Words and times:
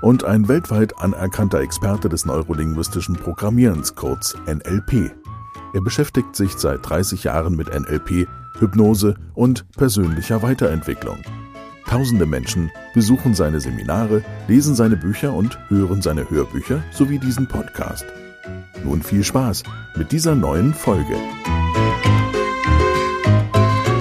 und 0.00 0.24
ein 0.24 0.48
weltweit 0.48 0.98
anerkannter 0.98 1.60
Experte 1.60 2.08
des 2.08 2.24
neurolinguistischen 2.24 3.16
Programmierens, 3.16 3.94
kurz 3.94 4.36
NLP. 4.46 5.12
Er 5.72 5.80
beschäftigt 5.80 6.34
sich 6.34 6.52
seit 6.54 6.88
30 6.88 7.24
Jahren 7.24 7.56
mit 7.56 7.68
NLP, 7.68 8.26
Hypnose 8.58 9.14
und 9.34 9.70
persönlicher 9.72 10.42
Weiterentwicklung. 10.42 11.18
Tausende 11.86 12.26
Menschen 12.26 12.70
besuchen 12.94 13.34
seine 13.34 13.60
Seminare, 13.60 14.22
lesen 14.48 14.74
seine 14.74 14.96
Bücher 14.96 15.32
und 15.32 15.58
hören 15.68 16.02
seine 16.02 16.28
Hörbücher 16.30 16.82
sowie 16.92 17.18
diesen 17.18 17.48
Podcast. 17.48 18.04
Nun 18.84 19.02
viel 19.02 19.24
Spaß 19.24 19.64
mit 19.96 20.12
dieser 20.12 20.34
neuen 20.34 20.72
Folge. 20.72 21.16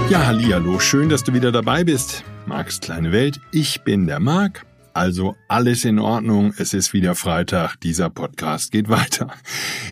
Ja, 0.10 0.26
hallo, 0.26 0.80
schön, 0.80 1.10
dass 1.10 1.24
du 1.24 1.34
wieder 1.34 1.52
dabei 1.52 1.84
bist. 1.84 2.24
Marks 2.46 2.80
kleine 2.80 3.12
Welt, 3.12 3.40
ich 3.52 3.84
bin 3.84 4.08
der 4.08 4.20
Marc. 4.20 4.69
Also 4.94 5.36
alles 5.48 5.86
in 5.86 6.00
Ordnung, 6.00 6.54
es 6.58 6.74
ist 6.74 6.94
wieder 6.94 7.16
Freitag, 7.16 7.78
dieser 7.78 8.10
Podcast 8.10 8.72
geht 8.72 8.90
weiter. 8.90 9.34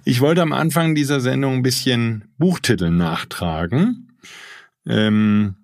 Ich 0.06 0.22
wollte 0.22 0.42
am 0.42 0.54
Anfang 0.54 0.96
dieser 0.96 1.20
Sendung 1.20 1.56
ein 1.56 1.64
bisschen 1.64 2.26
Buchtitel 2.38 2.90
nachtragen, 2.90 4.18
ähm, 4.88 5.56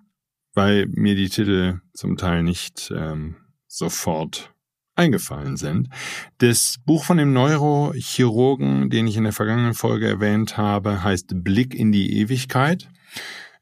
weil 0.54 0.86
mir 0.86 1.14
die 1.14 1.28
Titel 1.28 1.80
zum 1.92 2.16
Teil 2.16 2.42
nicht 2.42 2.92
ähm, 2.94 3.36
sofort 3.66 4.54
eingefallen 4.94 5.56
sind. 5.56 5.88
Das 6.38 6.76
Buch 6.84 7.04
von 7.04 7.16
dem 7.16 7.32
Neurochirurgen, 7.32 8.90
den 8.90 9.06
ich 9.06 9.16
in 9.16 9.24
der 9.24 9.32
vergangenen 9.32 9.74
Folge 9.74 10.06
erwähnt 10.06 10.56
habe, 10.56 11.02
heißt 11.02 11.42
Blick 11.42 11.74
in 11.74 11.90
die 11.90 12.18
Ewigkeit. 12.18 12.88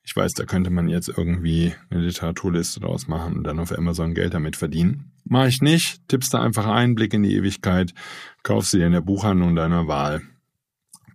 Ich 0.05 0.14
weiß, 0.14 0.34
da 0.34 0.45
könnte 0.45 0.70
man 0.70 0.89
jetzt 0.89 1.09
irgendwie 1.09 1.75
eine 1.89 2.01
Literaturliste 2.01 2.81
draus 2.81 3.07
machen 3.07 3.36
und 3.36 3.45
dann 3.45 3.59
auf 3.59 3.77
Amazon 3.77 4.14
Geld 4.14 4.34
damit 4.34 4.57
verdienen. 4.57 5.11
Mach 5.25 5.47
ich 5.47 5.62
nicht. 5.62 6.06
Tippst 6.09 6.34
da 6.34 6.42
einfach 6.42 6.67
einen 6.67 6.95
Blick 6.95 7.15
in 7.15 7.23
die 7.23 7.34
Ewigkeit, 7.34 7.92
kaufst 8.42 8.73
sie 8.73 8.78
dir 8.78 8.87
in 8.87 8.92
der 8.92 9.01
Buchhandlung 9.01 9.55
deiner 9.55 9.87
Wahl. 9.87 10.23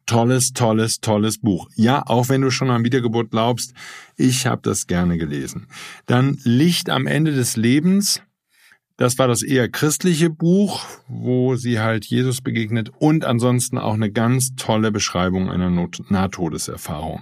Tolles, 0.06 0.54
tolles, 0.54 1.02
tolles 1.02 1.38
Buch. 1.40 1.70
Ja, 1.76 2.02
auch 2.06 2.30
wenn 2.30 2.42
du 2.42 2.50
schon 2.50 2.70
an 2.70 2.86
Wiedergeburt 2.86 3.30
glaubst, 3.30 3.74
ich 4.16 4.48
habe 4.48 4.62
das 4.64 4.88
gerne 4.88 5.18
gelesen. 5.18 5.68
Dann 6.06 6.40
Licht 6.44 6.90
am 6.90 7.08
Ende 7.08 7.34
des 7.34 7.58
Lebens. 7.58 8.22
Das 8.98 9.20
war 9.20 9.28
das 9.28 9.44
eher 9.44 9.70
christliche 9.70 10.32
Buch, 10.32 10.84
wo 11.08 11.56
sie 11.56 11.80
halt 11.80 12.06
Jesus 12.06 12.42
begegnet 12.42 12.92
und 12.98 13.26
ansonsten 13.26 13.78
auch 13.78 13.94
eine 13.94 14.12
ganz 14.12 14.56
tolle 14.56 14.92
Beschreibung 14.92 15.52
einer 15.52 15.70
Nahtodeserfahrung. 16.10 17.22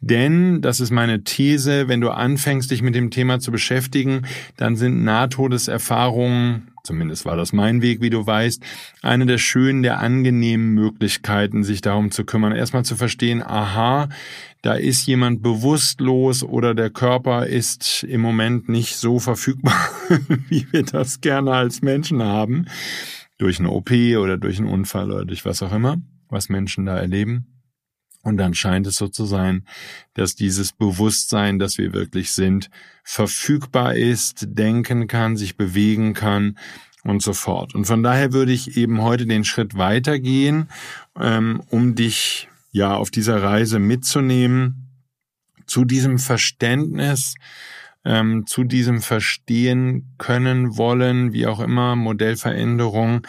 Denn, 0.00 0.60
das 0.60 0.80
ist 0.80 0.90
meine 0.90 1.24
These, 1.24 1.88
wenn 1.88 2.02
du 2.02 2.10
anfängst, 2.10 2.70
dich 2.70 2.82
mit 2.82 2.94
dem 2.94 3.10
Thema 3.10 3.40
zu 3.40 3.50
beschäftigen, 3.50 4.26
dann 4.58 4.76
sind 4.76 5.02
Nahtodeserfahrungen, 5.02 6.68
zumindest 6.84 7.24
war 7.24 7.36
das 7.36 7.52
mein 7.52 7.82
Weg, 7.82 8.00
wie 8.00 8.10
du 8.10 8.26
weißt, 8.26 8.62
eine 9.02 9.26
der 9.26 9.38
schönen, 9.38 9.82
der 9.82 9.98
angenehmen 9.98 10.74
Möglichkeiten, 10.74 11.64
sich 11.64 11.80
darum 11.80 12.10
zu 12.10 12.24
kümmern. 12.24 12.52
Erstmal 12.52 12.84
zu 12.84 12.96
verstehen, 12.96 13.42
aha, 13.42 14.08
da 14.62 14.74
ist 14.74 15.06
jemand 15.06 15.42
bewusstlos 15.42 16.42
oder 16.42 16.74
der 16.74 16.90
Körper 16.90 17.46
ist 17.46 18.02
im 18.04 18.20
Moment 18.20 18.68
nicht 18.68 18.96
so 18.96 19.18
verfügbar, 19.18 19.78
wie 20.48 20.66
wir 20.72 20.82
das 20.82 21.20
gerne 21.20 21.52
als 21.52 21.82
Menschen 21.82 22.22
haben, 22.22 22.66
durch 23.38 23.60
eine 23.60 23.70
OP 23.70 23.90
oder 23.90 24.36
durch 24.36 24.58
einen 24.58 24.68
Unfall 24.68 25.12
oder 25.12 25.24
durch 25.24 25.44
was 25.44 25.62
auch 25.62 25.72
immer, 25.72 25.98
was 26.28 26.48
Menschen 26.48 26.86
da 26.86 26.96
erleben. 26.96 27.57
Und 28.28 28.36
dann 28.36 28.52
scheint 28.52 28.86
es 28.86 28.96
so 28.96 29.08
zu 29.08 29.24
sein, 29.24 29.64
dass 30.12 30.34
dieses 30.34 30.72
Bewusstsein, 30.72 31.58
das 31.58 31.78
wir 31.78 31.94
wirklich 31.94 32.32
sind, 32.32 32.68
verfügbar 33.02 33.94
ist, 33.94 34.48
denken 34.50 35.06
kann, 35.06 35.38
sich 35.38 35.56
bewegen 35.56 36.12
kann 36.12 36.58
und 37.04 37.22
so 37.22 37.32
fort. 37.32 37.74
Und 37.74 37.86
von 37.86 38.02
daher 38.02 38.34
würde 38.34 38.52
ich 38.52 38.76
eben 38.76 39.00
heute 39.00 39.24
den 39.24 39.44
Schritt 39.44 39.78
weitergehen, 39.78 40.68
ähm, 41.18 41.62
um 41.70 41.94
dich 41.94 42.48
ja 42.70 42.94
auf 42.94 43.10
dieser 43.10 43.42
Reise 43.42 43.78
mitzunehmen 43.78 44.90
zu 45.66 45.86
diesem 45.86 46.18
Verständnis, 46.18 47.34
ähm, 48.04 48.46
zu 48.46 48.64
diesem 48.64 49.00
Verstehen 49.00 50.14
können 50.18 50.76
wollen, 50.76 51.32
wie 51.32 51.46
auch 51.46 51.60
immer, 51.60 51.96
Modellveränderung, 51.96 53.26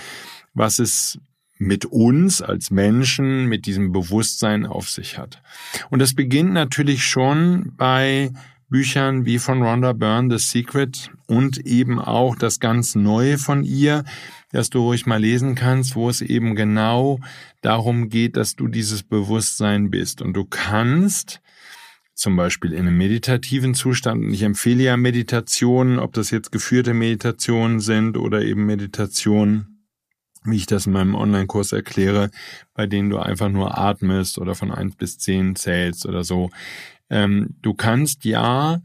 was 0.54 0.80
es 0.80 1.20
mit 1.59 1.86
uns 1.86 2.42
als 2.42 2.72
Menschen, 2.72 3.46
mit 3.46 3.66
diesem 3.66 3.92
Bewusstsein 3.92 4.66
auf 4.66 4.90
sich 4.90 5.18
hat. 5.18 5.44
Und 5.90 6.00
das 6.00 6.16
beginnt 6.16 6.53
natürlich 6.53 7.03
schon 7.03 7.74
bei 7.75 8.31
Büchern 8.70 9.25
wie 9.25 9.40
von 9.40 9.62
Rhonda 9.62 9.94
Byrne, 9.94 10.38
The 10.38 10.44
Secret 10.44 11.12
und 11.28 11.58
eben 11.66 12.00
auch 12.00 12.36
das 12.36 12.59
ganz 12.59 12.96
Neue 12.96 13.38
von 13.38 13.64
ihr, 13.64 14.06
das 14.52 14.69
du 14.69 14.80
ruhig 14.80 15.06
mal 15.06 15.19
lesen 15.19 15.56
kannst, 15.56 15.96
wo 15.96 16.09
es 16.09 16.22
eben 16.22 16.56
genau 16.56 17.19
darum 17.62 18.09
geht, 18.09 18.38
dass 18.38 18.56
du 18.56 18.68
dieses 18.68 19.03
Bewusstsein 19.03 19.92
bist. 19.92 20.22
Und 20.22 20.34
du 20.34 20.46
kannst 20.46 21.42
zum 22.14 22.36
Beispiel 22.36 22.74
in 22.74 22.88
einem 22.88 22.98
meditativen 22.98 23.74
Zustand, 23.74 24.24
und 24.24 24.34
ich 24.34 24.44
empfehle 24.44 24.84
ja 24.84 24.98
Meditationen, 24.98 26.00
ob 26.00 26.14
das 26.14 26.31
jetzt 26.31 26.52
geführte 26.52 26.94
Meditationen 26.94 27.80
sind 27.80 28.18
oder 28.18 28.44
eben 28.44 28.66
Meditationen, 28.66 29.78
wie 30.44 30.55
ich 30.55 30.66
das 30.66 30.88
in 30.88 30.94
meinem 30.94 31.16
Online-Kurs 31.16 31.72
erkläre, 31.72 32.31
bei 32.73 32.88
denen 32.88 33.09
du 33.09 33.17
einfach 33.17 33.50
nur 33.50 33.77
atmest 33.77 34.38
oder 34.38 34.55
von 34.55 34.72
eins 34.72 34.95
bis 34.95 35.17
zehn 35.17 35.55
zählst 35.55 36.05
oder 36.05 36.23
so. 36.23 36.50
Ähm, 37.09 37.55
du 37.61 37.73
kannst 37.73 38.25
ja 38.25 38.81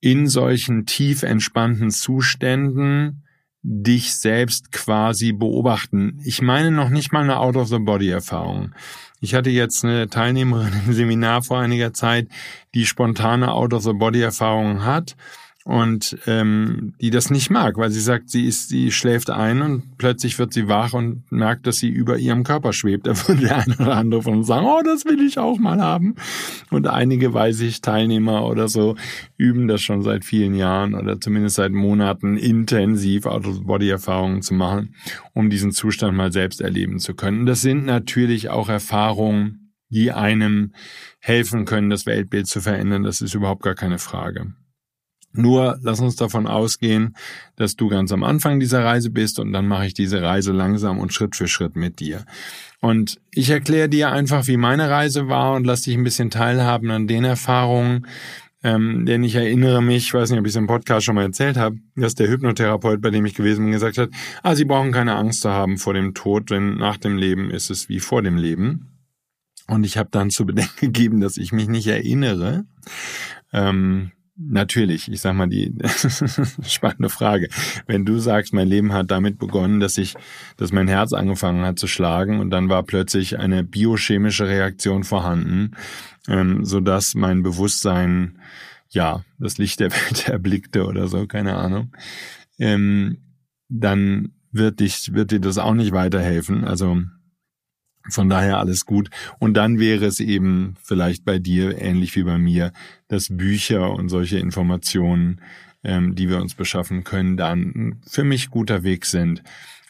in 0.00 0.28
solchen 0.28 0.86
tief 0.86 1.22
entspannten 1.22 1.90
Zuständen 1.90 3.24
dich 3.62 4.14
selbst 4.14 4.70
quasi 4.70 5.32
beobachten. 5.32 6.20
Ich 6.24 6.40
meine 6.40 6.70
noch 6.70 6.90
nicht 6.90 7.12
mal 7.12 7.24
eine 7.24 7.38
Out-of-the-Body-Erfahrung. 7.38 8.72
Ich 9.20 9.34
hatte 9.34 9.50
jetzt 9.50 9.84
eine 9.84 10.08
Teilnehmerin 10.08 10.72
im 10.86 10.92
Seminar 10.92 11.42
vor 11.42 11.58
einiger 11.58 11.92
Zeit, 11.92 12.28
die 12.74 12.86
spontane 12.86 13.52
Out-of-the-Body-Erfahrung 13.52 14.84
hat 14.84 15.16
und 15.68 16.16
ähm, 16.26 16.94
die 16.98 17.10
das 17.10 17.28
nicht 17.28 17.50
mag, 17.50 17.76
weil 17.76 17.90
sie 17.90 18.00
sagt, 18.00 18.30
sie 18.30 18.46
ist, 18.46 18.70
sie 18.70 18.90
schläft 18.90 19.28
ein 19.28 19.60
und 19.60 19.98
plötzlich 19.98 20.38
wird 20.38 20.54
sie 20.54 20.66
wach 20.66 20.94
und 20.94 21.30
merkt, 21.30 21.66
dass 21.66 21.76
sie 21.76 21.90
über 21.90 22.16
ihrem 22.16 22.42
Körper 22.42 22.72
schwebt. 22.72 23.06
Da 23.08 23.28
würde 23.28 23.42
der 23.42 23.58
eine 23.58 23.76
oder 23.76 23.96
andere 23.96 24.22
von 24.22 24.38
uns 24.38 24.46
sagen, 24.46 24.64
oh, 24.66 24.80
das 24.82 25.04
will 25.04 25.20
ich 25.20 25.38
auch 25.38 25.58
mal 25.58 25.80
haben. 25.80 26.14
Und 26.70 26.86
einige, 26.86 27.34
weiß 27.34 27.60
ich, 27.60 27.82
Teilnehmer 27.82 28.46
oder 28.46 28.68
so, 28.68 28.96
üben 29.36 29.68
das 29.68 29.82
schon 29.82 30.02
seit 30.02 30.24
vielen 30.24 30.54
Jahren 30.54 30.94
oder 30.94 31.20
zumindest 31.20 31.56
seit 31.56 31.72
Monaten 31.72 32.38
intensiv 32.38 33.26
Out-of-Body-Erfahrungen 33.26 34.40
zu 34.40 34.54
machen, 34.54 34.94
um 35.34 35.50
diesen 35.50 35.72
Zustand 35.72 36.16
mal 36.16 36.32
selbst 36.32 36.62
erleben 36.62 36.98
zu 36.98 37.14
können. 37.14 37.44
Das 37.44 37.60
sind 37.60 37.84
natürlich 37.84 38.48
auch 38.48 38.70
Erfahrungen, 38.70 39.74
die 39.90 40.12
einem 40.12 40.72
helfen 41.20 41.66
können, 41.66 41.90
das 41.90 42.06
Weltbild 42.06 42.46
zu 42.46 42.62
verändern. 42.62 43.02
Das 43.02 43.20
ist 43.20 43.34
überhaupt 43.34 43.62
gar 43.62 43.74
keine 43.74 43.98
Frage. 43.98 44.54
Nur 45.32 45.78
lass 45.82 46.00
uns 46.00 46.16
davon 46.16 46.46
ausgehen, 46.46 47.14
dass 47.56 47.76
du 47.76 47.88
ganz 47.88 48.12
am 48.12 48.24
Anfang 48.24 48.60
dieser 48.60 48.84
Reise 48.84 49.10
bist 49.10 49.38
und 49.38 49.52
dann 49.52 49.68
mache 49.68 49.86
ich 49.86 49.94
diese 49.94 50.22
Reise 50.22 50.52
langsam 50.52 50.98
und 50.98 51.12
Schritt 51.12 51.36
für 51.36 51.48
Schritt 51.48 51.76
mit 51.76 52.00
dir. 52.00 52.24
Und 52.80 53.20
ich 53.32 53.50
erkläre 53.50 53.88
dir 53.88 54.10
einfach, 54.10 54.46
wie 54.46 54.56
meine 54.56 54.88
Reise 54.88 55.28
war 55.28 55.54
und 55.54 55.64
lass 55.64 55.82
dich 55.82 55.96
ein 55.96 56.04
bisschen 56.04 56.30
teilhaben 56.30 56.90
an 56.90 57.06
den 57.06 57.24
Erfahrungen, 57.24 58.06
ähm, 58.62 59.06
denn 59.06 59.22
ich 59.22 59.36
erinnere 59.36 59.82
mich, 59.82 60.06
ich 60.06 60.14
weiß 60.14 60.30
nicht, 60.30 60.40
ob 60.40 60.46
ich 60.46 60.50
es 60.50 60.56
im 60.56 60.66
Podcast 60.66 61.06
schon 61.06 61.14
mal 61.14 61.22
erzählt 61.22 61.56
habe, 61.56 61.76
dass 61.94 62.16
der 62.16 62.28
Hypnotherapeut, 62.28 63.00
bei 63.00 63.10
dem 63.10 63.24
ich 63.24 63.34
gewesen 63.34 63.64
bin, 63.64 63.72
gesagt 63.72 63.98
hat, 63.98 64.10
ah, 64.42 64.56
Sie 64.56 64.64
brauchen 64.64 64.90
keine 64.90 65.14
Angst 65.14 65.42
zu 65.42 65.50
haben 65.50 65.78
vor 65.78 65.94
dem 65.94 66.12
Tod, 66.14 66.50
denn 66.50 66.76
nach 66.76 66.96
dem 66.96 67.16
Leben 67.16 67.50
ist 67.50 67.70
es 67.70 67.88
wie 67.88 68.00
vor 68.00 68.22
dem 68.22 68.36
Leben. 68.36 68.98
Und 69.68 69.84
ich 69.84 69.96
habe 69.96 70.08
dann 70.10 70.30
zu 70.30 70.44
bedenken 70.44 70.72
gegeben, 70.80 71.20
dass 71.20 71.36
ich 71.36 71.52
mich 71.52 71.68
nicht 71.68 71.86
erinnere. 71.86 72.64
Ähm, 73.52 74.10
Natürlich, 74.40 75.10
ich 75.10 75.20
sag 75.20 75.34
mal 75.34 75.48
die 75.48 75.74
spannende 76.62 77.08
Frage. 77.08 77.48
Wenn 77.86 78.04
du 78.04 78.20
sagst, 78.20 78.54
mein 78.54 78.68
Leben 78.68 78.92
hat 78.92 79.10
damit 79.10 79.36
begonnen, 79.36 79.80
dass 79.80 79.98
ich, 79.98 80.14
dass 80.56 80.70
mein 80.70 80.86
Herz 80.86 81.12
angefangen 81.12 81.64
hat 81.64 81.80
zu 81.80 81.88
schlagen 81.88 82.38
und 82.38 82.50
dann 82.50 82.68
war 82.68 82.84
plötzlich 82.84 83.40
eine 83.40 83.64
biochemische 83.64 84.46
Reaktion 84.46 85.02
vorhanden, 85.02 85.72
ähm, 86.28 86.64
so 86.64 86.78
dass 86.78 87.16
mein 87.16 87.42
Bewusstsein 87.42 88.38
ja 88.90 89.24
das 89.40 89.58
Licht 89.58 89.80
der 89.80 89.90
Welt 89.90 90.28
erblickte 90.28 90.86
oder 90.86 91.08
so, 91.08 91.26
keine 91.26 91.56
Ahnung, 91.56 91.96
ähm, 92.60 93.18
dann 93.68 94.34
wird 94.52 94.78
dich, 94.78 95.14
wird 95.14 95.32
dir 95.32 95.40
das 95.40 95.58
auch 95.58 95.74
nicht 95.74 95.90
weiterhelfen. 95.90 96.64
Also 96.64 97.02
von 98.10 98.28
daher 98.28 98.58
alles 98.58 98.84
gut. 98.84 99.10
Und 99.38 99.54
dann 99.54 99.78
wäre 99.78 100.06
es 100.06 100.20
eben 100.20 100.76
vielleicht 100.82 101.24
bei 101.24 101.38
dir 101.38 101.80
ähnlich 101.80 102.16
wie 102.16 102.24
bei 102.24 102.38
mir, 102.38 102.72
dass 103.08 103.28
Bücher 103.30 103.90
und 103.92 104.08
solche 104.08 104.38
Informationen, 104.38 105.40
ähm, 105.84 106.14
die 106.14 106.28
wir 106.28 106.40
uns 106.40 106.54
beschaffen 106.54 107.04
können, 107.04 107.36
dann 107.36 108.00
für 108.06 108.24
mich 108.24 108.50
guter 108.50 108.82
Weg 108.82 109.06
sind, 109.06 109.42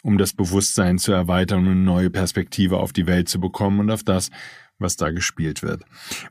um 0.03 0.19
das 0.19 0.32
Bewusstsein 0.32 0.99
zu 0.99 1.12
erweitern 1.12 1.61
und 1.61 1.73
eine 1.73 1.81
neue 1.81 2.11
Perspektive 2.11 2.79
auf 2.79 2.93
die 2.93 3.06
Welt 3.06 3.29
zu 3.29 3.41
bekommen 3.41 3.81
und 3.81 3.91
auf 3.91 4.03
das, 4.03 4.31
was 4.79 4.97
da 4.97 5.11
gespielt 5.11 5.63
wird. 5.63 5.83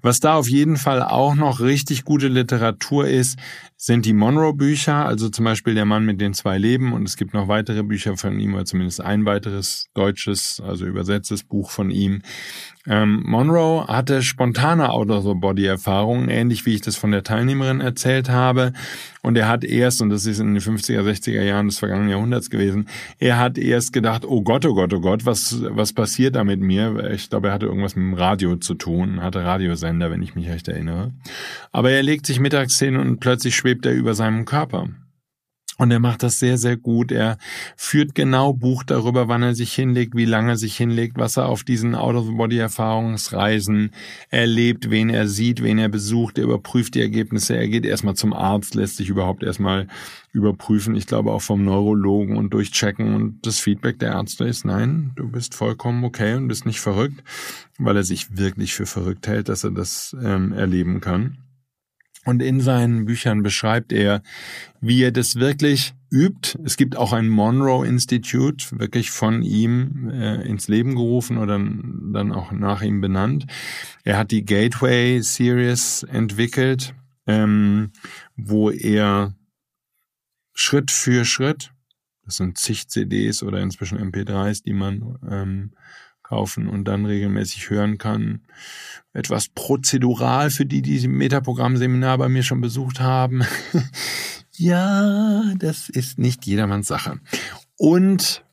Was 0.02 0.20
da 0.20 0.36
auf 0.36 0.48
jeden 0.48 0.78
Fall 0.78 1.02
auch 1.02 1.36
noch 1.36 1.60
richtig 1.60 2.06
gute 2.06 2.28
Literatur 2.28 3.08
ist, 3.08 3.38
sind 3.76 4.06
die 4.06 4.14
Monroe-Bücher, 4.14 5.06
also 5.06 5.30
zum 5.30 5.46
Beispiel 5.46 5.76
Der 5.76 5.86
Mann 5.86 6.06
mit 6.06 6.20
den 6.20 6.34
zwei 6.34 6.58
Leben 6.58 6.94
und 6.94 7.04
es 7.04 7.18
gibt 7.18 7.34
noch 7.34 7.48
weitere 7.48 7.84
Bücher 7.84 8.18
von 8.18 8.40
ihm 8.40 8.54
oder 8.54 8.66
zumindest 8.66 9.02
ein 9.02 9.26
weiteres 9.26 9.88
deutsches, 9.94 10.62
also 10.66 10.86
übersetztes 10.86 11.44
Buch 11.44 11.70
von 11.70 11.92
ihm. 11.92 12.22
Ähm, 12.88 13.22
Monroe 13.26 13.86
hatte 13.88 14.22
spontane 14.22 14.90
Out-of-the-Body-Erfahrungen, 14.90 16.30
ähnlich 16.30 16.66
wie 16.66 16.76
ich 16.76 16.82
das 16.82 16.96
von 16.96 17.12
der 17.12 17.24
Teilnehmerin 17.24 17.82
erzählt 17.82 18.30
habe. 18.30 18.72
Und 19.22 19.38
er 19.38 19.50
hat 19.50 19.66
erst, 19.66 20.02
und 20.02 20.10
das 20.10 20.26
ist 20.26 20.40
in 20.40 20.54
den 20.54 20.64
50er, 20.64 21.02
60er 21.02 21.44
Jahren 21.44 21.68
des 21.68 21.80
vergangenen 21.80 22.10
Jahrhunderts 22.10 22.50
gewesen, 22.50 22.88
er 23.20 23.38
hat 23.38 23.58
erst 23.58 23.92
gedacht, 23.92 24.24
oh 24.26 24.42
Gott, 24.42 24.66
oh 24.66 24.74
Gott, 24.74 24.94
oh 24.94 25.02
Gott, 25.02 25.26
was, 25.26 25.58
was 25.70 25.92
passiert 25.92 26.36
da 26.36 26.46
mit 26.46 26.62
mir? 26.62 27.12
Ich 27.12 27.30
glaube, 27.30 27.50
er 27.50 27.54
hatte 27.54 27.66
irgendwas 27.66 27.98
mit 27.98 28.06
dem 28.06 28.14
Radio 28.14 28.56
zu 28.56 28.74
tun, 28.74 29.22
hatte 29.22 29.44
Radiosender, 29.44 30.10
wenn 30.10 30.22
ich 30.22 30.36
mich 30.36 30.48
recht 30.50 30.70
erinnere. 30.70 31.12
Aber 31.74 31.92
er 31.92 32.04
legt 32.04 32.26
sich 32.26 32.40
mittags 32.40 32.80
hin 32.80 32.96
und 32.96 33.20
plötzlich 33.20 33.56
schwebt 33.56 33.86
er 33.86 33.94
über 33.94 34.14
seinem 34.14 34.46
Körper. 34.46 34.88
Und 35.78 35.92
er 35.92 36.00
macht 36.00 36.24
das 36.24 36.40
sehr, 36.40 36.58
sehr 36.58 36.76
gut. 36.76 37.12
Er 37.12 37.38
führt 37.76 38.16
genau 38.16 38.52
Buch 38.52 38.84
darüber, 38.84 39.28
wann 39.28 39.44
er 39.44 39.54
sich 39.54 39.74
hinlegt, 39.74 40.16
wie 40.16 40.26
lange 40.26 40.54
er 40.54 40.58
sich 40.58 40.76
hinlegt, 40.76 41.18
was 41.20 41.38
er 41.38 41.48
auf 41.48 41.64
diesen 41.64 41.94
Out-of-the-Body-Erfahrungsreisen 41.94 43.92
erlebt, 44.30 44.90
wen 44.90 45.12
er 45.12 45.28
sieht, 45.28 45.62
wen 45.62 45.78
er 45.78 45.90
besucht. 45.90 46.40
Er 46.40 46.46
überprüft 46.46 46.96
die 46.96 47.02
Ergebnisse. 47.02 47.56
Er 47.56 47.68
geht 47.68 47.86
erstmal 47.86 48.16
zum 48.16 48.34
Arzt, 48.34 48.74
lässt 48.74 48.98
sich 48.98 49.10
überhaupt 49.10 49.44
erstmal 49.44 49.88
überprüfen. 50.32 50.96
Ich 50.96 51.06
glaube 51.06 51.32
auch 51.32 51.44
vom 51.44 51.64
Neurologen 51.64 52.38
und 52.38 52.56
durchchecken. 52.56 53.14
Und 53.14 53.46
das 53.46 53.60
Feedback 53.60 54.00
der 54.00 54.14
Ärzte 54.14 54.46
ist, 54.46 54.66
nein, 54.66 55.12
du 55.16 55.30
bist 55.30 55.54
vollkommen 55.54 56.04
okay 56.04 56.34
und 56.36 56.48
bist 56.48 56.66
nicht 56.66 56.80
verrückt, 56.80 57.24
weil 57.78 57.96
er 57.96 58.04
sich 58.04 58.36
wirklich 58.36 58.74
für 58.74 58.88
verrückt 58.88 59.28
hält, 59.28 59.48
dass 59.48 59.64
er 59.64 59.72
das 59.72 60.16
ähm, 60.24 60.54
erleben 60.54 61.02
kann. 61.02 61.38
Und 62.28 62.42
in 62.42 62.60
seinen 62.60 63.06
Büchern 63.06 63.42
beschreibt 63.42 63.94
er, 63.94 64.22
wie 64.82 65.02
er 65.02 65.14
das 65.14 65.38
wirklich 65.38 65.94
übt. 66.12 66.60
Es 66.66 66.76
gibt 66.76 66.98
auch 66.98 67.14
ein 67.14 67.30
Monroe 67.30 67.88
Institute, 67.88 68.78
wirklich 68.78 69.12
von 69.12 69.44
ihm 69.44 70.10
äh, 70.10 70.46
ins 70.46 70.68
Leben 70.68 70.96
gerufen 70.96 71.38
oder 71.38 71.58
dann 71.58 72.34
auch 72.34 72.52
nach 72.52 72.82
ihm 72.82 73.00
benannt. 73.00 73.46
Er 74.04 74.18
hat 74.18 74.32
die 74.32 74.44
Gateway 74.44 75.22
Series 75.22 76.04
entwickelt, 76.04 76.94
ähm, 77.28 77.94
wo 78.36 78.72
er 78.72 79.34
Schritt 80.54 80.92
für 80.92 81.24
Schritt, 81.24 81.72
das 82.26 82.36
sind 82.36 82.58
zig 82.58 82.90
CDs 82.90 83.42
oder 83.42 83.62
inzwischen 83.62 84.00
MP3s, 84.00 84.66
die 84.66 84.74
man 84.74 85.18
ähm, 85.32 85.72
kaufen 86.28 86.68
und 86.68 86.86
dann 86.86 87.06
regelmäßig 87.06 87.70
hören 87.70 87.98
kann. 87.98 88.42
Etwas 89.14 89.50
prozedural 89.50 90.50
für 90.50 90.66
die, 90.66 90.82
die 90.82 91.08
Metaprogramm-Seminar 91.08 92.18
bei 92.18 92.30
mir 92.30 92.44
schon 92.44 92.62
besucht 92.62 93.00
haben. 93.00 93.44
ja, 94.52 95.44
das 95.58 95.90
ist 95.90 96.20
nicht 96.20 96.46
jedermanns 96.46 96.88
Sache. 96.88 97.20
Und 97.78 98.44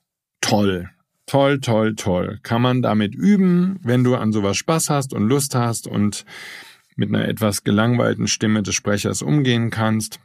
toll. 0.40 0.90
Toll, 1.26 1.60
toll, 1.60 1.94
toll. 1.94 2.38
Kann 2.42 2.62
man 2.62 2.82
damit 2.82 3.14
üben, 3.14 3.80
wenn 3.82 4.04
du 4.04 4.14
an 4.14 4.32
sowas 4.32 4.56
Spaß 4.58 4.90
hast 4.90 5.14
und 5.14 5.26
Lust 5.26 5.54
hast 5.54 5.86
und 5.86 6.24
mit 6.96 7.08
einer 7.08 7.26
etwas 7.26 7.64
gelangweilten 7.64 8.28
Stimme 8.28 8.62
des 8.62 8.74
Sprechers 8.74 9.22
umgehen 9.22 9.70
kannst 9.70 10.20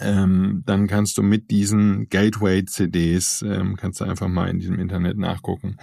ähm, 0.00 0.62
dann 0.66 0.86
kannst 0.86 1.18
du 1.18 1.22
mit 1.22 1.50
diesen 1.50 2.08
Gateway-CDs, 2.08 3.42
ähm, 3.42 3.76
kannst 3.76 4.00
du 4.00 4.04
einfach 4.04 4.28
mal 4.28 4.48
in 4.48 4.58
diesem 4.58 4.78
Internet 4.78 5.16
nachgucken, 5.16 5.76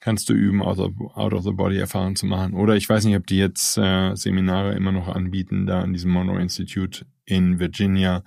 kannst 0.00 0.28
du 0.28 0.34
üben, 0.34 0.62
Out-of-the-Body-Erfahrungen 0.62 2.16
zu 2.16 2.26
machen. 2.26 2.54
Oder 2.54 2.76
ich 2.76 2.88
weiß 2.88 3.04
nicht, 3.04 3.16
ob 3.16 3.26
die 3.26 3.38
jetzt 3.38 3.78
äh, 3.78 4.14
Seminare 4.14 4.74
immer 4.74 4.92
noch 4.92 5.08
anbieten, 5.08 5.66
da 5.66 5.80
an 5.80 5.92
diesem 5.92 6.10
Monroe 6.10 6.40
Institute 6.40 7.06
in 7.24 7.58
Virginia. 7.58 8.22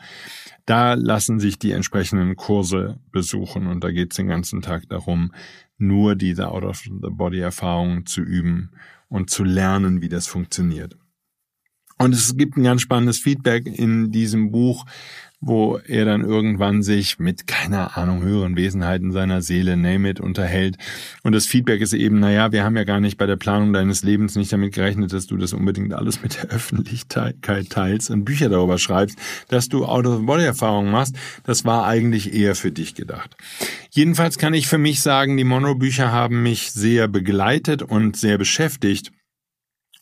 Da 0.66 0.96
lassen 0.96 1.40
sich 1.40 1.60
die 1.60 1.72
entsprechenden 1.72 2.36
Kurse 2.36 3.00
besuchen 3.12 3.68
und 3.68 3.84
da 3.84 3.92
geht 3.92 4.14
es 4.14 4.18
den 4.18 4.28
ganzen 4.28 4.62
Tag 4.62 4.90
darum, 4.90 5.32
nur 5.78 6.16
diese 6.16 6.48
Out-of-the-Body-Erfahrungen 6.50 8.06
zu 8.08 8.22
üben 8.22 8.72
und 9.08 9.30
zu 9.30 9.44
lernen, 9.44 10.02
wie 10.02 10.10
das 10.10 10.26
funktioniert. 10.28 10.98
Und 12.00 12.14
es 12.14 12.38
gibt 12.38 12.58
ein 12.58 12.64
ganz 12.64 12.82
spannendes 12.82 13.18
Feedback 13.18 13.66
in 13.66 14.12
diesem 14.12 14.52
Buch, 14.52 14.86
wo 15.40 15.78
er 15.78 16.06
dann 16.06 16.22
irgendwann 16.22 16.82
sich 16.82 17.20
mit, 17.20 17.46
keine 17.46 17.96
Ahnung, 17.96 18.24
höheren 18.24 18.56
Wesenheiten 18.56 19.12
seiner 19.12 19.44
Seele, 19.44 19.78
name 19.78 20.10
it, 20.10 20.20
unterhält. 20.20 20.78
Und 21.22 21.34
das 21.34 21.46
Feedback 21.46 21.82
ist 21.82 21.94
eben, 21.94 22.20
naja, 22.20 22.52
wir 22.52 22.64
haben 22.64 22.76
ja 22.76 22.84
gar 22.84 23.00
nicht 23.00 23.18
bei 23.18 23.28
der 23.28 23.36
Planung 23.36 23.72
deines 23.72 24.04
Lebens 24.04 24.36
nicht 24.36 24.52
damit 24.52 24.74
gerechnet, 24.74 25.14
dass 25.14 25.28
du 25.28 25.38
das 25.38 25.54
unbedingt 25.54 25.94
alles 25.94 26.24
mit 26.24 26.42
der 26.42 26.50
Öffentlichkeit 26.50 27.70
teilst 27.70 28.10
und 28.10 28.26
Bücher 28.26 28.50
darüber 28.50 28.80
schreibst, 28.80 29.20
dass 29.48 29.70
du 29.70 29.86
Out-of-Body-Erfahrungen 29.86 30.92
machst. 30.92 31.16
Das 31.44 31.66
war 31.66 31.86
eigentlich 31.86 32.34
eher 32.34 32.56
für 32.56 32.72
dich 32.72 32.96
gedacht. 32.96 33.38
Jedenfalls 33.92 34.40
kann 34.40 34.56
ich 34.56 34.68
für 34.68 34.80
mich 34.80 35.02
sagen, 35.02 35.38
die 35.38 35.44
Monroe-Bücher 35.44 36.12
haben 36.12 36.42
mich 36.42 36.72
sehr 36.72 37.08
begleitet 37.08 37.84
und 37.84 38.18
sehr 38.18 38.40
beschäftigt 38.40 39.12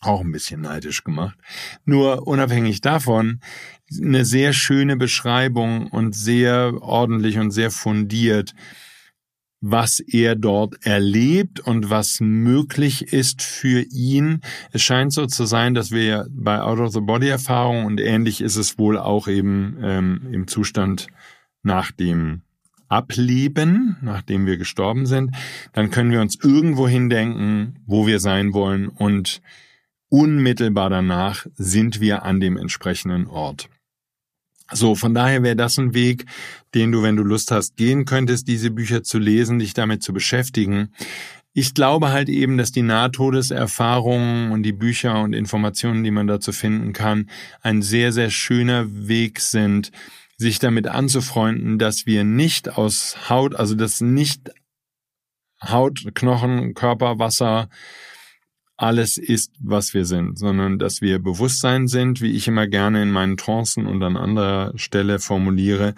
auch 0.00 0.20
ein 0.20 0.32
bisschen 0.32 0.60
neidisch 0.62 1.04
gemacht. 1.04 1.38
Nur 1.84 2.26
unabhängig 2.26 2.80
davon, 2.80 3.40
eine 4.02 4.24
sehr 4.24 4.52
schöne 4.52 4.96
Beschreibung 4.96 5.88
und 5.88 6.14
sehr 6.14 6.74
ordentlich 6.80 7.38
und 7.38 7.50
sehr 7.50 7.70
fundiert, 7.70 8.54
was 9.60 10.00
er 10.00 10.36
dort 10.36 10.84
erlebt 10.84 11.60
und 11.60 11.88
was 11.88 12.20
möglich 12.20 13.12
ist 13.12 13.42
für 13.42 13.82
ihn. 13.82 14.40
Es 14.70 14.82
scheint 14.82 15.12
so 15.12 15.26
zu 15.26 15.46
sein, 15.46 15.74
dass 15.74 15.90
wir 15.90 16.26
bei 16.30 16.60
Out-of-the-Body-Erfahrung 16.60 17.86
und 17.86 18.00
ähnlich 18.00 18.40
ist 18.40 18.56
es 18.56 18.78
wohl 18.78 18.98
auch 18.98 19.28
eben 19.28 19.78
ähm, 19.82 20.28
im 20.30 20.46
Zustand 20.46 21.08
nach 21.62 21.90
dem 21.90 22.42
Ableben, 22.88 23.96
nachdem 24.00 24.46
wir 24.46 24.58
gestorben 24.58 25.06
sind, 25.06 25.32
dann 25.72 25.90
können 25.90 26.12
wir 26.12 26.20
uns 26.20 26.38
irgendwo 26.40 26.86
hindenken, 26.86 27.80
wo 27.86 28.06
wir 28.06 28.20
sein 28.20 28.52
wollen 28.52 28.88
und 28.88 29.40
unmittelbar 30.08 30.90
danach 30.90 31.46
sind 31.54 32.00
wir 32.00 32.22
an 32.22 32.40
dem 32.40 32.56
entsprechenden 32.56 33.26
Ort. 33.26 33.68
So, 34.72 34.96
von 34.96 35.14
daher 35.14 35.42
wäre 35.42 35.56
das 35.56 35.78
ein 35.78 35.94
Weg, 35.94 36.26
den 36.74 36.90
du, 36.90 37.02
wenn 37.02 37.16
du 37.16 37.22
Lust 37.22 37.52
hast, 37.52 37.76
gehen 37.76 38.04
könntest, 38.04 38.48
diese 38.48 38.70
Bücher 38.70 39.04
zu 39.04 39.18
lesen, 39.18 39.60
dich 39.60 39.74
damit 39.74 40.02
zu 40.02 40.12
beschäftigen. 40.12 40.92
Ich 41.52 41.72
glaube 41.72 42.10
halt 42.10 42.28
eben, 42.28 42.58
dass 42.58 42.72
die 42.72 42.82
Nahtodeserfahrungen 42.82 44.50
und 44.50 44.64
die 44.64 44.72
Bücher 44.72 45.20
und 45.22 45.34
Informationen, 45.34 46.02
die 46.02 46.10
man 46.10 46.26
dazu 46.26 46.52
finden 46.52 46.92
kann, 46.92 47.30
ein 47.62 47.80
sehr, 47.80 48.12
sehr 48.12 48.30
schöner 48.30 48.86
Weg 49.08 49.40
sind, 49.40 49.92
sich 50.36 50.58
damit 50.58 50.88
anzufreunden, 50.88 51.78
dass 51.78 52.04
wir 52.04 52.24
nicht 52.24 52.76
aus 52.76 53.30
Haut, 53.30 53.54
also 53.54 53.74
dass 53.74 54.00
nicht 54.00 54.50
Haut, 55.62 56.04
Knochen, 56.14 56.74
Körper, 56.74 57.18
Wasser, 57.18 57.70
alles 58.76 59.16
ist, 59.16 59.52
was 59.60 59.94
wir 59.94 60.04
sind, 60.04 60.38
sondern 60.38 60.78
dass 60.78 61.00
wir 61.00 61.18
Bewusstsein 61.18 61.88
sind, 61.88 62.20
wie 62.20 62.32
ich 62.32 62.48
immer 62.48 62.66
gerne 62.66 63.02
in 63.02 63.10
meinen 63.10 63.36
Trancen 63.36 63.86
und 63.86 64.02
an 64.02 64.16
anderer 64.16 64.72
Stelle 64.76 65.18
formuliere. 65.18 65.94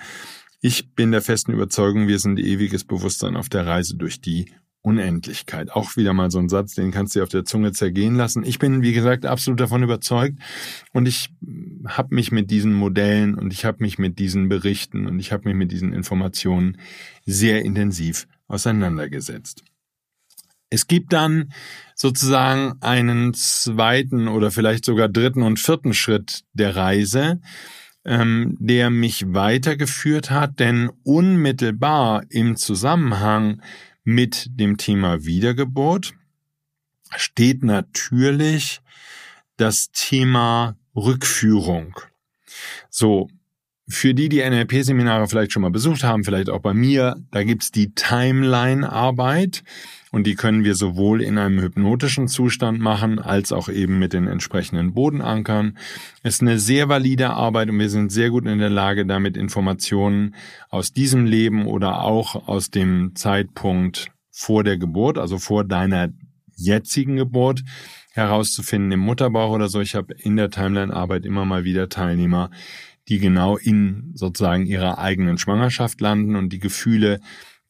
Ich 0.61 0.95
bin 0.95 1.11
der 1.11 1.23
festen 1.23 1.53
Überzeugung, 1.53 2.09
wir 2.09 2.19
sind 2.19 2.39
ewiges 2.39 2.85
Bewusstsein 2.85 3.37
auf 3.37 3.49
der 3.49 3.67
Reise 3.67 3.97
durch 3.97 4.21
die 4.21 4.53
Unendlichkeit. 4.83 5.73
Auch 5.73 5.97
wieder 5.97 6.13
mal 6.13 6.31
so 6.31 6.39
ein 6.39 6.49
Satz, 6.49 6.75
den 6.75 6.93
kannst 6.93 7.15
du 7.15 7.19
dir 7.19 7.25
auf 7.25 7.29
der 7.29 7.45
Zunge 7.45 7.73
zergehen 7.73 8.15
lassen. 8.15 8.45
Ich 8.45 8.59
bin, 8.59 8.83
wie 8.83 8.93
gesagt, 8.93 9.27
absolut 9.27 9.61
davon 9.61 9.83
überzeugt 9.83 10.39
und 10.93 11.07
ich 11.07 11.31
habe 11.87 12.15
mich 12.15 12.31
mit 12.31 12.51
diesen 12.51 12.75
Modellen 12.75 13.35
und 13.35 13.53
ich 13.53 13.65
habe 13.65 13.79
mich 13.81 13.99
mit 13.99 14.19
diesen 14.19 14.49
Berichten 14.49 15.07
und 15.07 15.19
ich 15.19 15.33
habe 15.33 15.49
mich 15.49 15.57
mit 15.57 15.73
diesen 15.73 15.93
Informationen 15.93 16.79
sehr 17.27 17.65
intensiv 17.65 18.29
auseinandergesetzt. 18.47 19.65
Es 20.71 20.87
gibt 20.87 21.13
dann 21.13 21.53
sozusagen 21.95 22.75
einen 22.81 23.35
zweiten 23.35 24.29
oder 24.29 24.51
vielleicht 24.51 24.85
sogar 24.85 25.09
dritten 25.09 25.43
und 25.43 25.59
vierten 25.59 25.95
Schritt 25.95 26.45
der 26.53 26.77
Reise, 26.77 27.41
ähm, 28.05 28.57
der 28.61 28.91
mich 28.91 29.33
weitergeführt 29.33 30.31
hat, 30.31 30.61
denn 30.61 30.91
unmittelbar 31.05 32.23
im 32.31 32.57
Zusammenhang 32.57 33.63
mit 34.05 34.49
dem 34.51 34.77
Thema 34.77 35.25
Wiedergeburt 35.25 36.15
steht 37.17 37.63
natürlich 37.63 38.81
das 39.57 39.91
Thema 39.91 40.77
Rückführung. 40.95 41.95
So, 42.91 43.29
für 43.89 44.15
die, 44.15 44.29
die 44.29 44.41
NLP-Seminare 44.41 45.29
vielleicht 45.29 45.53
schon 45.53 45.63
mal 45.63 45.71
besucht 45.71 46.05
haben, 46.05 46.25
vielleicht 46.25 46.51
auch 46.51 46.61
bei 46.61 46.75
mir, 46.75 47.17
da 47.31 47.43
gibt's 47.43 47.71
die 47.71 47.95
Timeline-Arbeit. 47.95 49.65
Und 50.11 50.27
die 50.27 50.35
können 50.35 50.65
wir 50.65 50.75
sowohl 50.75 51.21
in 51.23 51.38
einem 51.38 51.61
hypnotischen 51.61 52.29
Zustand 52.29 52.81
machen, 52.81 53.19
als 53.19 53.53
auch 53.53 53.69
eben 53.69 53.99
mit 53.99 54.12
den 54.12 54.27
entsprechenden 54.27 54.95
Bodenankern. 54.95 55.77
Ist 56.23 56.41
eine 56.41 56.59
sehr 56.59 56.88
valide 56.88 57.31
Arbeit 57.31 57.69
und 57.69 57.79
wir 57.79 57.91
sind 57.91 58.11
sehr 58.11 58.31
gut 58.31 58.47
in 58.47 58.59
der 58.59 58.71
Lage, 58.71 59.05
damit 59.05 59.37
Informationen 59.37 60.35
aus 60.71 60.93
diesem 60.93 61.27
Leben 61.27 61.67
oder 61.67 62.03
auch 62.03 62.49
aus 62.49 62.71
dem 62.71 63.15
Zeitpunkt 63.15 64.11
vor 64.31 64.65
der 64.65 64.79
Geburt, 64.79 65.19
also 65.19 65.38
vor 65.38 65.65
deiner 65.65 66.09
jetzigen 66.57 67.17
Geburt, 67.17 67.62
herauszufinden 68.12 68.93
im 68.93 69.00
Mutterbauch 69.00 69.50
oder 69.50 69.69
so. 69.69 69.81
Ich 69.81 69.95
habe 69.95 70.15
in 70.15 70.37
der 70.37 70.50
Timeline-Arbeit 70.50 71.25
immer 71.25 71.45
mal 71.45 71.65
wieder 71.65 71.88
Teilnehmer, 71.88 72.50
die 73.09 73.19
genau 73.19 73.57
in 73.57 74.12
sozusagen 74.15 74.67
ihrer 74.67 74.99
eigenen 74.99 75.38
Schwangerschaft 75.38 76.00
landen 76.00 76.37
und 76.37 76.53
die 76.53 76.59
Gefühle 76.59 77.21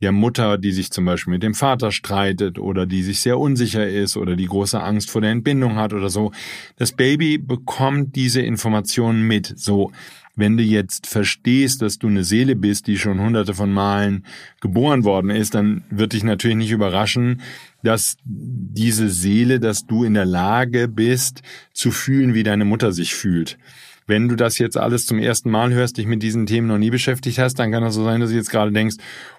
der 0.00 0.12
Mutter, 0.12 0.59
die 0.59 0.73
sich 0.73 0.90
zum 0.90 1.05
Beispiel 1.05 1.33
mit 1.33 1.43
dem 1.43 1.55
Vater 1.55 1.90
streitet 1.90 2.59
oder 2.59 2.87
die 2.87 3.02
sich 3.02 3.21
sehr 3.21 3.38
unsicher 3.38 3.87
ist 3.87 4.17
oder 4.17 4.37
die 4.37 4.47
große 4.47 4.81
Angst 4.81 5.11
vor 5.11 5.21
der 5.21 5.31
Entbindung 5.31 5.76
hat 5.76 5.93
oder 5.93 6.09
so. 6.09 6.33
Das 6.76 6.93
Baby 6.93 7.38
bekommt 7.38 8.14
diese 8.14 8.40
Informationen 8.40 9.23
mit. 9.23 9.55
So, 9.57 9.90
wenn 10.37 10.57
du 10.57 10.62
jetzt 10.62 11.09
verstehst, 11.09 11.83
dass 11.83 11.99
du 11.99 12.07
eine 12.07 12.23
Seele 12.23 12.55
bist, 12.55 12.87
die 12.87 12.97
schon 12.97 13.21
hunderte 13.21 13.55
von 13.55 13.73
Malen 13.73 14.25
geboren 14.61 15.02
worden 15.02 15.31
ist, 15.31 15.57
dann 15.57 15.83
wird 15.90 16.12
dich 16.12 16.23
natürlich 16.23 16.57
nicht 16.57 16.71
überraschen, 16.71 17.40
dass 17.83 18.17
diese 18.25 19.09
Seele, 19.09 19.59
dass 19.59 19.85
du 19.85 20.05
in 20.05 20.14
der 20.14 20.26
Lage 20.26 20.87
bist, 20.87 21.43
zu 21.73 21.90
fühlen, 21.90 22.35
wie 22.35 22.45
deine 22.45 22.64
Mutter 22.64 22.93
sich 22.93 23.17
fühlt. 23.17 23.59
Wenn 24.07 24.28
du 24.28 24.37
das 24.37 24.59
jetzt 24.59 24.78
alles 24.78 25.07
zum 25.07 25.19
ersten 25.19 25.50
Mal 25.50 25.73
hörst, 25.73 25.99
dich 25.99 26.07
mit 26.07 26.23
diesen 26.23 26.47
Themen 26.47 26.69
noch 26.69 26.78
nie 26.78 26.90
beschäftigt 26.90 27.38
hast, 27.38 27.59
dann 27.59 27.73
kann 27.73 27.83
das 27.83 27.95
so 27.95 28.05
sein, 28.05 28.21
dass 28.21 28.31
du 28.31 28.37
jetzt 28.37 28.50
gerade 28.50 28.73
denkst, 28.73 28.97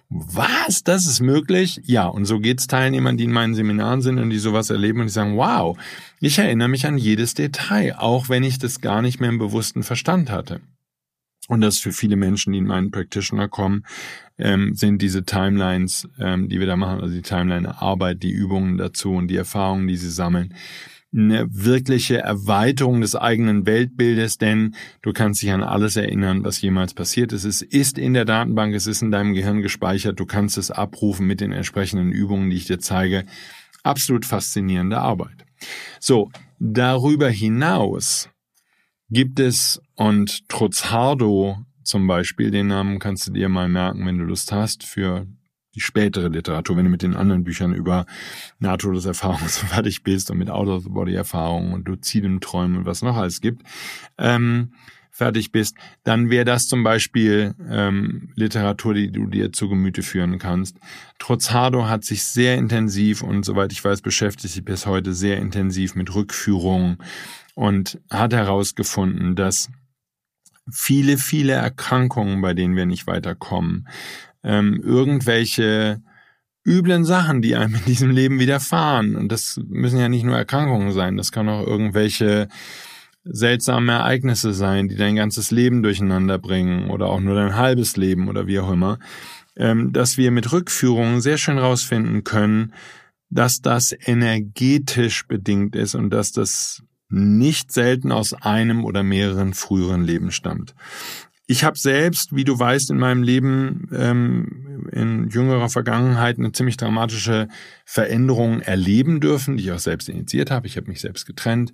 was, 0.10 0.84
das 0.84 1.06
ist 1.06 1.20
möglich? 1.20 1.82
Ja, 1.86 2.08
und 2.08 2.26
so 2.26 2.40
geht's 2.40 2.66
Teilnehmern, 2.66 3.16
die 3.18 3.26
in 3.26 3.32
meinen 3.32 3.54
Seminaren 3.54 4.02
sind 4.02 4.18
und 4.18 4.32
die 4.32 4.40
sowas 4.40 4.72
erleben 4.72 5.02
und 5.02 5.08
die 5.08 5.14
sagen, 5.14 5.38
wow, 5.38 5.78
ich 6.20 6.40
erinnere 6.40 6.68
mich 6.68 6.88
an 6.88 6.98
jedes 6.98 7.36
Detail, 7.36 7.96
auch 8.00 8.28
wenn 8.28 8.44
ich 8.44 8.58
das 8.58 8.82
gar 8.82 9.04
nicht 9.04 9.20
mehr 9.20 9.30
im 9.30 9.38
bewussten 9.38 9.84
Verstand 9.84 10.32
hatte. 10.32 10.62
Und 11.48 11.62
das 11.62 11.78
für 11.78 11.92
viele 11.92 12.16
Menschen, 12.16 12.54
die 12.54 12.60
in 12.60 12.68
meinen 12.68 12.92
Practitioner 12.92 13.48
kommen, 13.48 13.86
ähm, 14.40 14.74
sind 14.76 15.02
diese 15.02 15.26
Timelines, 15.26 16.08
ähm, 16.20 16.50
die 16.50 16.60
wir 16.60 16.68
da 16.68 16.76
machen, 16.76 17.02
also 17.02 17.14
die 17.14 17.22
Timeline-Arbeit, 17.22 18.24
die 18.24 18.32
Übungen 18.32 18.78
dazu 18.78 19.14
und 19.14 19.28
die 19.28 19.36
Erfahrungen, 19.36 19.88
die 19.88 19.98
sie 19.98 20.12
sammeln, 20.12 20.54
eine 21.12 21.48
wirkliche 21.50 22.20
Erweiterung 22.20 23.02
des 23.02 23.16
eigenen 23.16 23.66
Weltbildes, 23.66 24.38
denn 24.38 24.76
du 25.02 25.12
kannst 25.12 25.42
dich 25.42 25.52
an 25.52 25.64
alles 25.64 25.96
erinnern, 25.96 26.44
was 26.44 26.62
jemals 26.62 26.94
passiert 26.94 27.34
ist. 27.34 27.46
Es 27.46 27.62
ist 27.62 27.98
in 27.98 28.14
der 28.14 28.26
Datenbank, 28.26 28.76
es 28.76 28.86
ist 28.86 29.02
in 29.02 29.12
deinem 29.12 29.34
Gehirn 29.34 29.62
gespeichert, 29.62 30.20
du 30.20 30.26
kannst 30.26 30.58
es 30.58 30.70
abrufen 30.70 31.26
mit 31.26 31.42
den 31.42 31.52
entsprechenden 31.52 32.12
Übungen, 32.12 32.50
die 32.50 32.58
ich 32.58 32.66
dir 32.66 32.80
zeige. 32.80 33.26
Absolut 33.82 34.26
faszinierende 34.26 35.00
Arbeit. 35.00 35.46
So, 36.00 36.30
darüber 36.60 37.30
hinaus 37.30 38.30
gibt 39.10 39.40
es, 39.40 39.82
und 39.96 40.48
Trutzhardo 40.48 41.58
zum 41.84 42.06
Beispiel, 42.06 42.52
den 42.52 42.68
Namen 42.68 43.00
kannst 43.00 43.28
du 43.28 43.32
dir 43.32 43.50
mal 43.50 43.68
merken, 43.68 44.06
wenn 44.06 44.20
du 44.20 44.24
Lust 44.24 44.52
hast, 44.52 44.84
für 44.84 45.26
die 45.80 45.86
spätere 45.86 46.28
Literatur, 46.28 46.76
wenn 46.76 46.84
du 46.84 46.92
mit 46.92 47.04
den 47.04 47.16
anderen 47.16 47.46
Büchern 47.46 47.74
über 47.74 48.06
Nahtodeserfahrung 48.60 49.48
so 49.48 49.66
fertig 49.66 50.04
bist 50.04 50.30
und 50.30 50.38
mit 50.38 50.50
Out-of-the-Body-Erfahrung 50.50 51.72
und 51.72 51.88
luziden 51.88 52.42
Träumen 52.42 52.78
und 52.80 52.86
was 52.86 53.02
noch 53.02 53.16
alles 53.16 53.40
gibt, 53.40 53.64
ähm, 54.18 54.74
fertig 55.10 55.52
bist, 55.52 55.76
dann 56.04 56.30
wäre 56.30 56.46
das 56.46 56.68
zum 56.68 56.84
Beispiel 56.84 57.56
ähm, 57.70 58.30
Literatur, 58.36 58.94
die 58.94 59.12
du 59.12 59.28
dir 59.28 59.52
zu 59.52 59.68
Gemüte 59.70 60.02
führen 60.02 60.38
kannst. 60.38 60.78
Trotzhardo 61.18 61.88
hat 61.88 62.04
sich 62.04 62.24
sehr 62.24 62.58
intensiv 62.58 63.24
und 63.24 63.44
soweit 63.44 63.72
ich 63.72 63.84
weiß, 63.84 64.02
beschäftigt 64.02 64.54
sich 64.54 64.64
bis 64.64 64.86
heute 64.86 65.14
sehr 65.14 65.38
intensiv 65.38 65.96
mit 65.96 66.14
Rückführungen 66.14 66.98
und 67.56 68.00
hat 68.10 68.34
herausgefunden, 68.34 69.36
dass 69.36 69.70
viele, 70.72 71.18
viele 71.18 71.54
Erkrankungen, 71.54 72.42
bei 72.42 72.54
denen 72.54 72.76
wir 72.76 72.86
nicht 72.86 73.08
weiterkommen, 73.08 73.88
ähm, 74.44 74.82
irgendwelche 74.84 76.02
üblen 76.66 77.06
Sachen, 77.06 77.42
die 77.42 77.56
einem 77.56 77.76
in 77.76 77.86
diesem 77.86 78.12
Leben 78.12 78.40
widerfahren. 78.40 79.16
Und 79.16 79.32
das 79.32 79.60
müssen 79.68 80.00
ja 80.00 80.10
nicht 80.10 80.24
nur 80.24 80.38
Erkrankungen 80.38 80.92
sein, 80.92 81.18
das 81.18 81.32
kann 81.32 81.50
auch 81.50 81.66
irgendwelche 81.66 82.48
seltsame 83.24 83.94
Ereignisse 83.94 84.54
sein, 84.54 84.88
die 84.88 84.96
dein 84.96 85.16
ganzes 85.16 85.52
Leben 85.52 85.84
durcheinander 85.84 86.38
bringen 86.38 86.90
oder 86.90 87.08
auch 87.08 87.20
nur 87.20 87.36
dein 87.36 87.56
halbes 87.56 87.98
Leben 87.98 88.28
oder 88.28 88.48
wie 88.48 88.60
auch 88.60 88.72
immer, 88.72 88.98
ähm, 89.56 89.92
dass 89.92 90.18
wir 90.18 90.32
mit 90.32 90.52
Rückführungen 90.52 91.22
sehr 91.22 91.38
schön 91.38 91.58
rausfinden 91.58 92.24
können, 92.24 92.74
dass 93.30 93.62
das 93.62 93.94
energetisch 94.06 95.28
bedingt 95.28 95.76
ist 95.76 95.96
und 95.96 96.10
dass 96.10 96.32
das 96.32 96.84
nicht 97.10 97.72
selten 97.72 98.12
aus 98.12 98.34
einem 98.34 98.86
oder 98.86 99.04
mehreren 99.04 99.54
früheren 99.54 100.04
Leben 100.04 100.32
stammt. 100.32 100.76
Ich 101.52 101.64
habe 101.64 101.80
selbst, 101.80 102.36
wie 102.36 102.44
du 102.44 102.60
weißt, 102.60 102.92
in 102.92 103.00
meinem 103.00 103.24
Leben 103.24 103.90
ähm, 103.92 104.88
in 104.92 105.30
jüngerer 105.30 105.70
Vergangenheit 105.70 106.38
eine 106.38 106.52
ziemlich 106.52 106.78
dramatische 106.78 107.48
Veränderung 107.86 108.62
erleben 108.62 109.20
dürfen, 109.20 109.58
die 109.58 109.64
ich 109.64 109.72
auch 109.72 109.80
selbst 109.80 110.10
initiiert 110.10 110.52
habe. 110.52 110.68
Ich 110.68 110.78
habe 110.78 110.88
mich 110.88 111.02
selbst 111.02 111.26
getrennt 111.26 111.74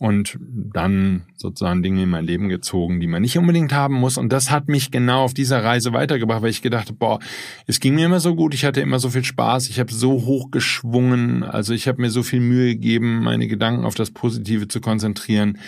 und 0.00 0.36
dann 0.40 1.22
sozusagen 1.36 1.84
Dinge 1.84 2.02
in 2.02 2.10
mein 2.10 2.24
Leben 2.24 2.48
gezogen, 2.48 2.98
die 2.98 3.06
man 3.06 3.22
nicht 3.22 3.38
unbedingt 3.38 3.72
haben 3.72 3.94
muss. 3.94 4.18
Und 4.18 4.32
das 4.32 4.50
hat 4.50 4.66
mich 4.66 4.90
genau 4.90 5.22
auf 5.22 5.34
dieser 5.34 5.62
Reise 5.62 5.92
weitergebracht, 5.92 6.42
weil 6.42 6.50
ich 6.50 6.60
gedacht 6.60 6.88
habe, 6.88 6.98
boah, 6.98 7.20
es 7.68 7.78
ging 7.78 7.94
mir 7.94 8.06
immer 8.06 8.18
so 8.18 8.34
gut, 8.34 8.54
ich 8.54 8.64
hatte 8.64 8.80
immer 8.80 8.98
so 8.98 9.08
viel 9.08 9.22
Spaß, 9.22 9.68
ich 9.68 9.78
habe 9.78 9.94
so 9.94 10.24
hoch 10.24 10.50
geschwungen, 10.50 11.44
also 11.44 11.74
ich 11.74 11.86
habe 11.86 12.02
mir 12.02 12.10
so 12.10 12.24
viel 12.24 12.40
Mühe 12.40 12.74
gegeben, 12.74 13.22
meine 13.22 13.46
Gedanken 13.46 13.84
auf 13.84 13.94
das 13.94 14.10
Positive 14.10 14.66
zu 14.66 14.80
konzentrieren 14.80 15.58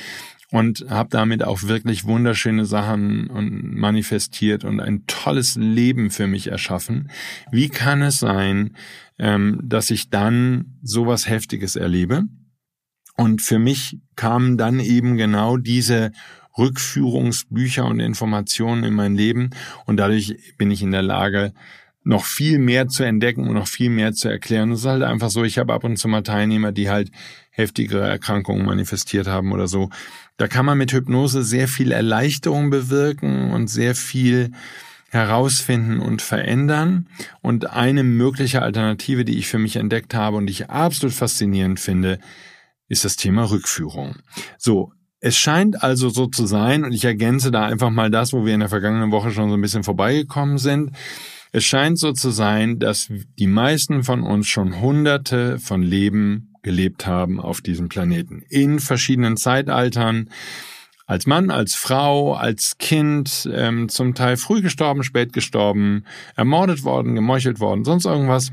und 0.55 0.87
habe 0.89 1.09
damit 1.11 1.43
auch 1.43 1.65
wirklich 1.65 2.05
wunderschöne 2.05 2.65
Sachen 2.65 3.27
und 3.27 3.75
manifestiert 3.75 4.63
und 4.63 4.79
ein 4.79 5.05
tolles 5.09 5.57
Leben 5.57 6.11
für 6.11 6.29
mich 6.29 6.47
erschaffen. 6.47 7.11
Wie 7.51 7.69
kann 7.69 8.03
es 8.03 8.21
sein, 8.21 8.77
ähm, 9.19 9.59
dass 9.65 9.91
ich 9.91 10.11
dann 10.11 10.79
sowas 10.81 11.29
Heftiges 11.29 11.75
erlebe? 11.75 12.23
Und 13.17 13.43
für 13.43 13.59
mich 13.59 13.99
kamen 14.15 14.57
dann 14.57 14.79
eben 14.79 15.17
genau 15.17 15.57
diese 15.57 16.13
Rückführungsbücher 16.57 17.85
und 17.85 17.99
Informationen 17.99 18.85
in 18.85 18.95
mein 18.95 19.17
Leben 19.17 19.51
und 19.87 19.97
dadurch 19.97 20.37
bin 20.57 20.71
ich 20.71 20.83
in 20.83 20.93
der 20.93 21.03
Lage, 21.03 21.53
noch 22.05 22.27
viel 22.27 22.59
mehr 22.59 22.87
zu 22.87 23.03
entdecken 23.03 23.49
und 23.49 23.55
noch 23.55 23.67
viel 23.67 23.89
mehr 23.89 24.13
zu 24.13 24.29
erklären. 24.29 24.71
Es 24.73 24.81
ist 24.81 24.87
halt 24.87 25.03
einfach 25.03 25.31
so, 25.31 25.43
ich 25.43 25.59
habe 25.59 25.73
ab 25.73 25.85
und 25.85 25.97
zu 25.97 26.07
mal 26.07 26.23
Teilnehmer, 26.23 26.71
die 26.71 26.91
halt 26.91 27.11
heftigere 27.51 28.07
Erkrankungen 28.07 28.67
manifestiert 28.67 29.27
haben 29.27 29.53
oder 29.53 29.69
so. 29.69 29.89
Da 30.37 30.49
kann 30.49 30.67
man 30.67 30.79
mit 30.79 30.93
Hypnose 30.93 31.45
sehr 31.45 31.69
viel 31.69 31.93
Erleichterung 31.93 32.71
bewirken 32.71 33.53
und 33.53 33.69
sehr 33.69 33.95
viel 33.95 34.51
herausfinden 35.11 36.01
und 36.01 36.23
verändern. 36.23 37.09
Und 37.41 37.71
eine 37.71 38.03
mögliche 38.03 38.63
Alternative, 38.63 39.25
die 39.25 39.39
ich 39.39 39.47
für 39.47 39.59
mich 39.59 39.77
entdeckt 39.77 40.13
habe 40.15 40.37
und 40.37 40.47
die 40.47 40.53
ich 40.53 40.71
absolut 40.71 41.15
faszinierend 41.15 41.79
finde, 41.79 42.19
ist 42.89 43.05
das 43.05 43.17
Thema 43.17 43.49
Rückführung. 43.49 44.17
So, 44.59 44.93
es 45.21 45.37
scheint 45.37 45.83
also 45.83 46.11
so 46.11 46.27
zu 46.27 46.47
sein, 46.47 46.85
und 46.85 46.93
ich 46.93 47.05
ergänze 47.05 47.51
da 47.51 47.65
einfach 47.65 47.91
mal 47.91 48.11
das, 48.11 48.33
wo 48.33 48.45
wir 48.45 48.53
in 48.53 48.61
der 48.61 48.69
vergangenen 48.69 49.11
Woche 49.13 49.31
schon 49.31 49.49
so 49.49 49.57
ein 49.57 49.61
bisschen 49.61 49.85
vorbeigekommen 49.85 50.59
sind, 50.59 50.91
es 51.53 51.65
scheint 51.65 51.99
so 52.01 52.13
zu 52.13 52.31
sein, 52.31 52.81
dass 52.81 53.09
die 53.39 53.47
meisten 53.47 54.03
von 54.03 54.25
uns 54.25 54.49
schon 54.49 54.81
hunderte 54.81 55.61
von 55.61 55.83
Leben 55.83 56.54
gelebt 56.65 57.07
haben 57.07 57.39
auf 57.39 57.61
diesem 57.61 57.89
Planeten. 57.89 58.43
In 58.49 58.81
verschiedenen 58.81 59.37
Zeitaltern. 59.37 60.31
Als 61.07 61.27
Mann, 61.27 61.51
als 61.51 61.75
Frau, 61.75 62.33
als 62.35 62.79
Kind, 62.79 63.49
ähm, 63.53 63.91
zum 63.91 64.15
Teil 64.15 64.39
früh 64.39 64.63
gestorben, 64.63 65.05
spät 65.05 65.35
gestorben, 65.35 66.05
ermordet 66.35 66.83
worden, 66.83 67.15
gemeuchelt 67.15 67.61
worden, 67.61 67.85
sonst 67.85 68.07
irgendwas. 68.07 68.53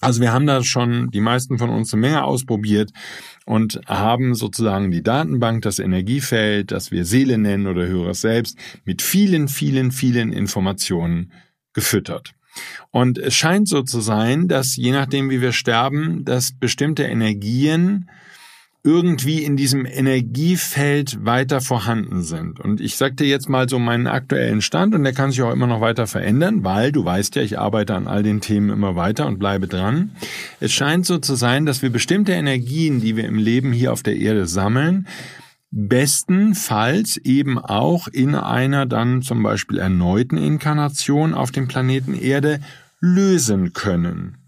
Also 0.00 0.20
wir 0.22 0.32
haben 0.32 0.46
da 0.46 0.62
schon 0.62 1.10
die 1.10 1.20
meisten 1.20 1.58
von 1.58 1.70
uns 1.70 1.92
eine 1.92 2.00
Menge 2.00 2.24
ausprobiert 2.24 2.92
und 3.44 3.80
haben 3.86 4.34
sozusagen 4.34 4.90
die 4.90 5.02
Datenbank, 5.02 5.62
das 5.62 5.78
Energiefeld, 5.78 6.70
das 6.70 6.90
wir 6.90 7.04
Seele 7.04 7.36
nennen 7.36 7.66
oder 7.66 7.86
höheres 7.86 8.22
Selbst, 8.22 8.56
mit 8.84 9.02
vielen, 9.02 9.48
vielen, 9.48 9.90
vielen 9.90 10.32
Informationen 10.32 11.32
gefüttert. 11.74 12.32
Und 12.90 13.18
es 13.18 13.34
scheint 13.34 13.68
so 13.68 13.82
zu 13.82 14.00
sein, 14.00 14.48
dass 14.48 14.76
je 14.76 14.92
nachdem, 14.92 15.30
wie 15.30 15.40
wir 15.40 15.52
sterben, 15.52 16.24
dass 16.24 16.52
bestimmte 16.52 17.04
Energien 17.04 18.08
irgendwie 18.84 19.42
in 19.42 19.56
diesem 19.56 19.84
Energiefeld 19.84 21.24
weiter 21.24 21.60
vorhanden 21.60 22.22
sind. 22.22 22.60
Und 22.60 22.80
ich 22.80 22.96
sag 22.96 23.16
dir 23.16 23.26
jetzt 23.26 23.48
mal 23.48 23.68
so 23.68 23.78
meinen 23.78 24.06
aktuellen 24.06 24.62
Stand 24.62 24.94
und 24.94 25.02
der 25.02 25.12
kann 25.12 25.30
sich 25.30 25.42
auch 25.42 25.52
immer 25.52 25.66
noch 25.66 25.80
weiter 25.80 26.06
verändern, 26.06 26.64
weil 26.64 26.92
du 26.92 27.04
weißt 27.04 27.36
ja, 27.36 27.42
ich 27.42 27.58
arbeite 27.58 27.94
an 27.94 28.06
all 28.06 28.22
den 28.22 28.40
Themen 28.40 28.70
immer 28.70 28.94
weiter 28.94 29.26
und 29.26 29.38
bleibe 29.38 29.66
dran. 29.66 30.12
Es 30.60 30.72
scheint 30.72 31.06
so 31.06 31.18
zu 31.18 31.34
sein, 31.34 31.66
dass 31.66 31.82
wir 31.82 31.90
bestimmte 31.90 32.32
Energien, 32.32 33.00
die 33.00 33.16
wir 33.16 33.24
im 33.24 33.36
Leben 33.36 33.72
hier 33.72 33.92
auf 33.92 34.02
der 34.02 34.16
Erde 34.16 34.46
sammeln, 34.46 35.06
bestenfalls 35.70 37.18
eben 37.18 37.58
auch 37.58 38.08
in 38.08 38.34
einer 38.34 38.86
dann 38.86 39.22
zum 39.22 39.42
Beispiel 39.42 39.78
erneuten 39.78 40.38
Inkarnation 40.38 41.34
auf 41.34 41.50
dem 41.50 41.68
Planeten 41.68 42.14
Erde 42.14 42.60
lösen 43.00 43.72
können. 43.72 44.38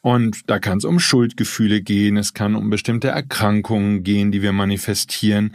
Und 0.00 0.48
da 0.48 0.58
kann 0.58 0.78
es 0.78 0.84
um 0.84 1.00
Schuldgefühle 1.00 1.82
gehen, 1.82 2.16
es 2.16 2.32
kann 2.32 2.54
um 2.54 2.70
bestimmte 2.70 3.08
Erkrankungen 3.08 4.02
gehen, 4.04 4.30
die 4.30 4.40
wir 4.40 4.52
manifestieren. 4.52 5.54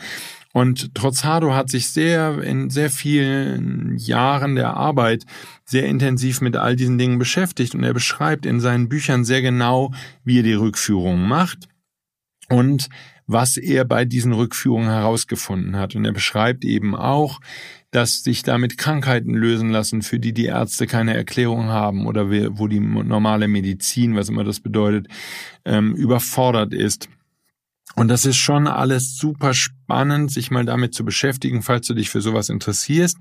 Und 0.54 0.94
Trotzado 0.94 1.56
hat 1.56 1.70
sich 1.70 1.88
sehr 1.88 2.44
in 2.44 2.70
sehr 2.70 2.90
vielen 2.90 3.96
Jahren 3.98 4.56
der 4.56 4.76
Arbeit 4.76 5.26
sehr 5.64 5.86
intensiv 5.86 6.42
mit 6.42 6.58
all 6.58 6.76
diesen 6.76 6.98
Dingen 6.98 7.18
beschäftigt 7.18 7.74
und 7.74 7.84
er 7.84 7.94
beschreibt 7.94 8.46
in 8.46 8.60
seinen 8.60 8.90
Büchern 8.90 9.24
sehr 9.24 9.42
genau, 9.42 9.94
wie 10.26 10.40
er 10.40 10.44
die 10.44 10.54
Rückführung 10.54 11.26
macht 11.26 11.71
und 12.52 12.90
was 13.28 13.58
er 13.58 13.86
bei 13.86 14.06
diesen 14.06 14.34
Rückführungen 14.34 14.90
herausgefunden 14.90 15.78
hat. 15.78 15.96
Und 15.96 16.06
er 16.06 16.12
beschreibt 16.12 16.66
eben 16.66 16.96
auch, 16.96 17.40
dass 17.92 18.24
sich 18.24 18.44
damit 18.44 18.78
Krankheiten 18.78 19.34
lösen 19.34 19.70
lassen, 19.70 20.02
für 20.02 20.20
die 20.20 20.34
die 20.34 20.46
Ärzte 20.46 20.88
keine 20.88 21.16
Erklärung 21.16 21.68
haben 21.68 22.06
oder 22.06 22.30
wo 22.30 22.68
die 22.68 22.80
normale 22.80 23.48
Medizin, 23.48 24.16
was 24.16 24.30
immer 24.30 24.44
das 24.44 24.60
bedeutet, 24.60 25.08
ähm, 25.66 25.94
überfordert 25.96 26.74
ist. 26.74 27.10
Und 27.96 28.08
das 28.08 28.26
ist 28.26 28.38
schon 28.38 28.68
alles 28.68 29.18
super 29.18 29.54
spannend, 29.54 30.32
sich 30.32 30.52
mal 30.52 30.64
damit 30.64 30.94
zu 30.94 31.04
beschäftigen, 31.04 31.62
falls 31.62 31.88
du 31.88 31.94
dich 31.94 32.10
für 32.10 32.22
sowas 32.22 32.50
interessierst. 32.50 33.18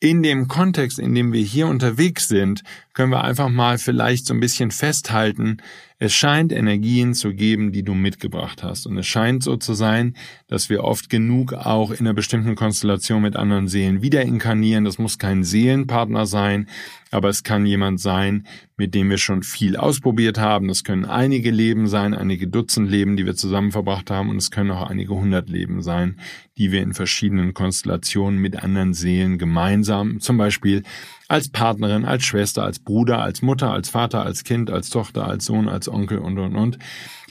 In 0.00 0.22
dem 0.22 0.48
Kontext, 0.48 0.98
in 0.98 1.14
dem 1.14 1.32
wir 1.32 1.42
hier 1.42 1.66
unterwegs 1.66 2.28
sind, 2.28 2.62
können 2.92 3.10
wir 3.10 3.24
einfach 3.24 3.48
mal 3.48 3.78
vielleicht 3.78 4.26
so 4.26 4.34
ein 4.34 4.40
bisschen 4.40 4.70
festhalten, 4.70 5.58
es 5.98 6.12
scheint 6.12 6.52
Energien 6.52 7.14
zu 7.14 7.32
geben, 7.32 7.70
die 7.70 7.84
du 7.84 7.94
mitgebracht 7.94 8.64
hast. 8.64 8.86
Und 8.86 8.98
es 8.98 9.06
scheint 9.06 9.44
so 9.44 9.56
zu 9.56 9.74
sein, 9.74 10.16
dass 10.48 10.68
wir 10.68 10.82
oft 10.82 11.08
genug 11.08 11.52
auch 11.52 11.92
in 11.92 12.00
einer 12.00 12.14
bestimmten 12.14 12.56
Konstellation 12.56 13.22
mit 13.22 13.36
anderen 13.36 13.68
Seelen 13.68 14.02
wieder 14.02 14.22
inkarnieren. 14.22 14.84
Das 14.84 14.98
muss 14.98 15.18
kein 15.18 15.44
Seelenpartner 15.44 16.26
sein, 16.26 16.68
aber 17.12 17.28
es 17.28 17.44
kann 17.44 17.64
jemand 17.64 18.00
sein, 18.00 18.46
mit 18.76 18.92
dem 18.94 19.08
wir 19.08 19.18
schon 19.18 19.44
viel 19.44 19.76
ausprobiert 19.76 20.36
haben. 20.36 20.66
Das 20.66 20.82
können 20.82 21.04
einige 21.04 21.52
Leben 21.52 21.86
sein, 21.86 22.12
einige 22.12 22.48
Dutzend 22.48 22.90
Leben, 22.90 23.16
die 23.16 23.24
wir 23.24 23.36
zusammen 23.36 23.70
verbracht 23.70 24.10
haben. 24.10 24.30
Und 24.30 24.38
es 24.38 24.50
können 24.50 24.72
auch 24.72 24.90
einige 24.90 25.14
hundert 25.14 25.48
Leben 25.48 25.80
sein, 25.80 26.18
die 26.58 26.72
wir 26.72 26.82
in 26.82 26.92
verschiedenen 26.92 27.54
Konstellationen 27.54 28.40
mit 28.40 28.60
anderen 28.60 28.94
Seelen 28.94 29.38
gemeinsam, 29.38 30.18
zum 30.18 30.38
Beispiel 30.38 30.82
als 31.28 31.48
Partnerin, 31.48 32.04
als 32.04 32.24
Schwester, 32.24 32.64
als 32.64 32.78
Bruder, 32.78 33.20
als 33.20 33.42
Mutter, 33.42 33.72
als 33.72 33.88
Vater, 33.88 34.24
als 34.24 34.44
Kind, 34.44 34.70
als 34.70 34.90
Tochter, 34.90 35.26
als 35.26 35.46
Sohn, 35.46 35.68
als 35.68 35.88
Onkel 35.88 36.18
und, 36.18 36.38
und, 36.38 36.56
und, 36.56 36.78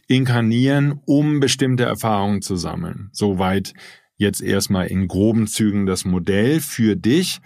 inkarnieren, 0.07 0.99
um 1.05 1.39
bestimmte 1.39 1.83
Erfahrungen 1.83 2.41
zu 2.41 2.55
sammeln. 2.55 3.09
Soweit 3.11 3.73
jetzt 4.17 4.41
erstmal 4.41 4.87
in 4.87 5.07
groben 5.07 5.47
Zügen 5.47 5.85
das 5.85 6.05
Modell 6.05 6.59
für 6.59 6.95
dich. 6.95 7.39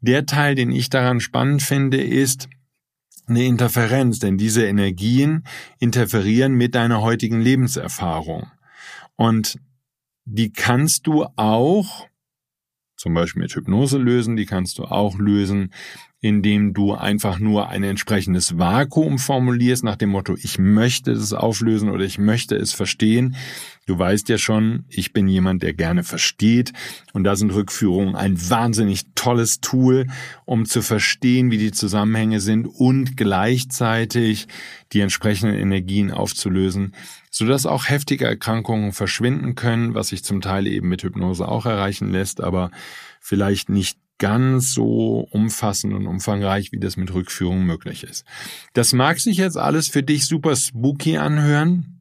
Der 0.00 0.26
Teil, 0.26 0.54
den 0.54 0.70
ich 0.70 0.90
daran 0.90 1.20
spannend 1.20 1.62
finde, 1.62 2.02
ist 2.02 2.48
eine 3.26 3.44
Interferenz, 3.44 4.18
denn 4.18 4.38
diese 4.38 4.66
Energien 4.66 5.44
interferieren 5.78 6.54
mit 6.54 6.74
deiner 6.74 7.00
heutigen 7.00 7.40
Lebenserfahrung. 7.40 8.50
Und 9.16 9.58
die 10.24 10.52
kannst 10.52 11.06
du 11.06 11.26
auch 11.36 12.06
zum 13.00 13.14
Beispiel 13.14 13.40
mit 13.40 13.54
Hypnose 13.54 13.96
lösen, 13.96 14.36
die 14.36 14.44
kannst 14.44 14.78
du 14.78 14.84
auch 14.84 15.18
lösen, 15.18 15.72
indem 16.20 16.74
du 16.74 16.92
einfach 16.92 17.38
nur 17.38 17.70
ein 17.70 17.82
entsprechendes 17.82 18.58
Vakuum 18.58 19.18
formulierst 19.18 19.82
nach 19.82 19.96
dem 19.96 20.10
Motto, 20.10 20.36
ich 20.36 20.58
möchte 20.58 21.10
es 21.10 21.32
auflösen 21.32 21.88
oder 21.88 22.04
ich 22.04 22.18
möchte 22.18 22.56
es 22.56 22.74
verstehen. 22.74 23.36
Du 23.86 23.98
weißt 23.98 24.28
ja 24.28 24.36
schon, 24.36 24.84
ich 24.90 25.14
bin 25.14 25.28
jemand, 25.28 25.62
der 25.62 25.72
gerne 25.72 26.04
versteht 26.04 26.74
und 27.14 27.24
da 27.24 27.36
sind 27.36 27.54
Rückführungen 27.54 28.16
ein 28.16 28.36
wahnsinnig 28.50 29.06
tolles 29.14 29.62
Tool, 29.62 30.06
um 30.44 30.66
zu 30.66 30.82
verstehen, 30.82 31.50
wie 31.50 31.58
die 31.58 31.72
Zusammenhänge 31.72 32.40
sind 32.40 32.66
und 32.66 33.16
gleichzeitig 33.16 34.46
die 34.92 35.00
entsprechenden 35.00 35.56
Energien 35.56 36.10
aufzulösen, 36.10 36.92
sodass 37.30 37.64
auch 37.64 37.88
heftige 37.88 38.26
Erkrankungen 38.26 38.92
verschwinden 38.92 39.54
können, 39.54 39.94
was 39.94 40.08
sich 40.08 40.24
zum 40.24 40.40
Teil 40.40 40.66
eben 40.66 40.88
mit 40.88 41.02
Hypnose 41.02 41.46
auch 41.46 41.64
erreichen 41.64 42.10
lässt, 42.10 42.42
aber 42.42 42.70
vielleicht 43.20 43.68
nicht 43.68 43.98
ganz 44.18 44.74
so 44.74 45.26
umfassend 45.30 45.94
und 45.94 46.06
umfangreich, 46.06 46.72
wie 46.72 46.78
das 46.78 46.96
mit 46.96 47.12
Rückführung 47.12 47.64
möglich 47.64 48.04
ist. 48.04 48.24
Das 48.74 48.92
mag 48.92 49.18
sich 49.18 49.38
jetzt 49.38 49.56
alles 49.56 49.88
für 49.88 50.02
dich 50.02 50.26
super 50.26 50.54
spooky 50.54 51.16
anhören. 51.16 51.96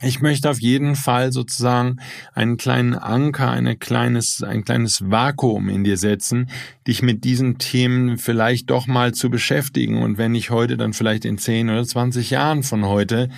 Ich 0.00 0.20
möchte 0.20 0.50
auf 0.50 0.60
jeden 0.60 0.96
Fall 0.96 1.32
sozusagen 1.32 1.98
einen 2.34 2.56
kleinen 2.56 2.94
Anker, 2.94 3.50
eine 3.50 3.76
kleines, 3.76 4.42
ein 4.42 4.64
kleines 4.64 5.08
Vakuum 5.08 5.68
in 5.68 5.84
dir 5.84 5.96
setzen, 5.96 6.50
dich 6.86 7.00
mit 7.00 7.22
diesen 7.22 7.58
Themen 7.58 8.18
vielleicht 8.18 8.70
doch 8.70 8.88
mal 8.88 9.14
zu 9.14 9.30
beschäftigen 9.30 10.02
und 10.02 10.18
wenn 10.18 10.32
nicht 10.32 10.50
heute, 10.50 10.76
dann 10.76 10.92
vielleicht 10.92 11.24
in 11.24 11.38
10 11.38 11.70
oder 11.70 11.84
20 11.84 12.30
Jahren 12.30 12.64
von 12.64 12.84
heute, 12.84 13.30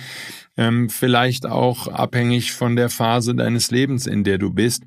ähm, 0.57 0.89
vielleicht 0.89 1.45
auch 1.45 1.87
abhängig 1.87 2.51
von 2.51 2.75
der 2.75 2.89
Phase 2.89 3.35
deines 3.35 3.71
Lebens, 3.71 4.07
in 4.07 4.23
der 4.23 4.37
du 4.39 4.51
bist. 4.51 4.83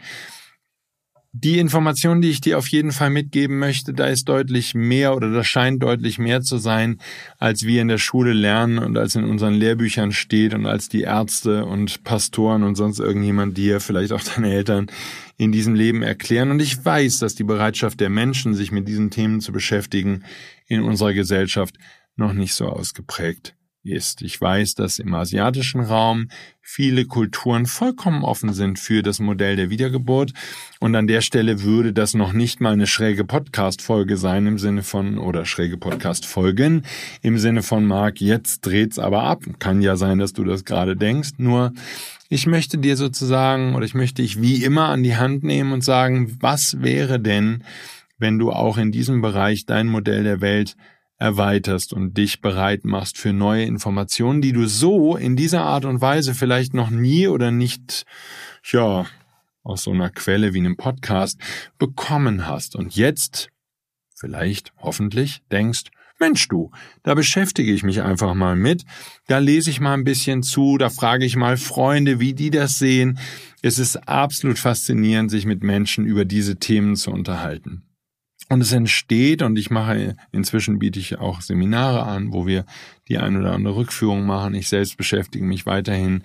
Die 1.32 1.60
Information, 1.60 2.20
die 2.20 2.30
ich 2.30 2.40
dir 2.40 2.58
auf 2.58 2.66
jeden 2.66 2.90
Fall 2.90 3.10
mitgeben 3.10 3.60
möchte, 3.60 3.94
da 3.94 4.06
ist 4.06 4.28
deutlich 4.28 4.74
mehr 4.74 5.14
oder 5.14 5.30
da 5.30 5.44
scheint 5.44 5.80
deutlich 5.80 6.18
mehr 6.18 6.42
zu 6.42 6.58
sein, 6.58 6.98
als 7.38 7.64
wir 7.64 7.80
in 7.80 7.86
der 7.86 7.98
Schule 7.98 8.32
lernen 8.32 8.80
und 8.80 8.98
als 8.98 9.14
in 9.14 9.22
unseren 9.22 9.54
Lehrbüchern 9.54 10.10
steht 10.10 10.54
und 10.54 10.66
als 10.66 10.88
die 10.88 11.02
Ärzte 11.02 11.66
und 11.66 12.02
Pastoren 12.02 12.64
und 12.64 12.74
sonst 12.74 12.98
irgendjemand 12.98 13.56
dir, 13.56 13.78
vielleicht 13.78 14.10
auch 14.10 14.24
deine 14.24 14.52
Eltern, 14.52 14.88
in 15.36 15.52
diesem 15.52 15.76
Leben 15.76 16.02
erklären. 16.02 16.50
Und 16.50 16.60
ich 16.60 16.84
weiß, 16.84 17.20
dass 17.20 17.36
die 17.36 17.44
Bereitschaft 17.44 18.00
der 18.00 18.10
Menschen, 18.10 18.54
sich 18.54 18.72
mit 18.72 18.88
diesen 18.88 19.10
Themen 19.10 19.40
zu 19.40 19.52
beschäftigen, 19.52 20.24
in 20.66 20.82
unserer 20.82 21.12
Gesellschaft 21.12 21.76
noch 22.16 22.32
nicht 22.32 22.54
so 22.54 22.66
ausgeprägt 22.66 23.54
ist. 23.82 24.22
Ich 24.22 24.40
weiß, 24.40 24.74
dass 24.74 24.98
im 24.98 25.14
asiatischen 25.14 25.80
Raum 25.80 26.28
viele 26.60 27.06
Kulturen 27.06 27.66
vollkommen 27.66 28.22
offen 28.22 28.52
sind 28.52 28.78
für 28.78 29.02
das 29.02 29.18
Modell 29.18 29.56
der 29.56 29.70
Wiedergeburt. 29.70 30.32
Und 30.78 30.94
an 30.94 31.06
der 31.06 31.20
Stelle 31.20 31.62
würde 31.62 31.92
das 31.92 32.14
noch 32.14 32.32
nicht 32.32 32.60
mal 32.60 32.72
eine 32.72 32.86
schräge 32.86 33.24
Podcast-Folge 33.24 34.16
sein 34.16 34.46
im 34.46 34.58
Sinne 34.58 34.82
von, 34.82 35.18
oder 35.18 35.46
schräge 35.46 35.78
Podcast-Folgen 35.78 36.82
im 37.22 37.38
Sinne 37.38 37.62
von, 37.62 37.86
Marc, 37.86 38.20
jetzt 38.20 38.66
dreht's 38.66 38.98
aber 38.98 39.22
ab. 39.22 39.42
Kann 39.58 39.82
ja 39.82 39.96
sein, 39.96 40.18
dass 40.18 40.32
du 40.32 40.44
das 40.44 40.64
gerade 40.64 40.96
denkst. 40.96 41.32
Nur, 41.38 41.72
ich 42.28 42.46
möchte 42.46 42.78
dir 42.78 42.96
sozusagen, 42.96 43.74
oder 43.74 43.84
ich 43.84 43.94
möchte 43.94 44.22
dich 44.22 44.40
wie 44.40 44.62
immer 44.62 44.88
an 44.88 45.02
die 45.02 45.16
Hand 45.16 45.42
nehmen 45.42 45.72
und 45.72 45.82
sagen, 45.82 46.36
was 46.40 46.82
wäre 46.82 47.18
denn, 47.18 47.64
wenn 48.18 48.38
du 48.38 48.52
auch 48.52 48.76
in 48.76 48.92
diesem 48.92 49.22
Bereich 49.22 49.66
dein 49.66 49.88
Modell 49.88 50.22
der 50.22 50.40
Welt 50.40 50.76
erweiterst 51.20 51.92
und 51.92 52.16
dich 52.16 52.40
bereit 52.40 52.84
machst 52.84 53.18
für 53.18 53.32
neue 53.32 53.64
Informationen, 53.64 54.40
die 54.40 54.52
du 54.52 54.66
so 54.66 55.16
in 55.16 55.36
dieser 55.36 55.62
Art 55.62 55.84
und 55.84 56.00
Weise 56.00 56.34
vielleicht 56.34 56.74
noch 56.74 56.90
nie 56.90 57.28
oder 57.28 57.50
nicht, 57.50 58.04
ja, 58.72 59.06
aus 59.62 59.82
so 59.82 59.92
einer 59.92 60.08
Quelle 60.08 60.54
wie 60.54 60.58
einem 60.58 60.78
Podcast 60.78 61.38
bekommen 61.78 62.46
hast 62.46 62.74
und 62.74 62.96
jetzt 62.96 63.50
vielleicht, 64.16 64.72
hoffentlich, 64.78 65.42
denkst, 65.52 65.90
Mensch 66.18 66.48
du, 66.48 66.70
da 67.02 67.14
beschäftige 67.14 67.72
ich 67.72 67.82
mich 67.82 68.02
einfach 68.02 68.34
mal 68.34 68.54
mit, 68.54 68.84
da 69.26 69.38
lese 69.38 69.70
ich 69.70 69.80
mal 69.80 69.94
ein 69.94 70.04
bisschen 70.04 70.42
zu, 70.42 70.76
da 70.76 70.90
frage 70.90 71.24
ich 71.24 71.34
mal 71.34 71.56
Freunde, 71.56 72.20
wie 72.20 72.34
die 72.34 72.50
das 72.50 72.78
sehen. 72.78 73.18
Es 73.62 73.78
ist 73.78 73.96
absolut 74.06 74.58
faszinierend, 74.58 75.30
sich 75.30 75.46
mit 75.46 75.62
Menschen 75.62 76.04
über 76.04 76.26
diese 76.26 76.56
Themen 76.56 76.94
zu 76.94 77.10
unterhalten. 77.10 77.89
Und 78.52 78.62
es 78.62 78.72
entsteht, 78.72 79.42
und 79.42 79.56
ich 79.56 79.70
mache, 79.70 80.16
inzwischen 80.32 80.80
biete 80.80 80.98
ich 80.98 81.20
auch 81.20 81.40
Seminare 81.40 82.02
an, 82.02 82.32
wo 82.32 82.48
wir 82.48 82.64
die 83.08 83.16
ein 83.16 83.36
oder 83.36 83.52
andere 83.52 83.76
Rückführung 83.76 84.26
machen. 84.26 84.54
Ich 84.54 84.68
selbst 84.68 84.96
beschäftige 84.96 85.44
mich 85.44 85.66
weiterhin 85.66 86.24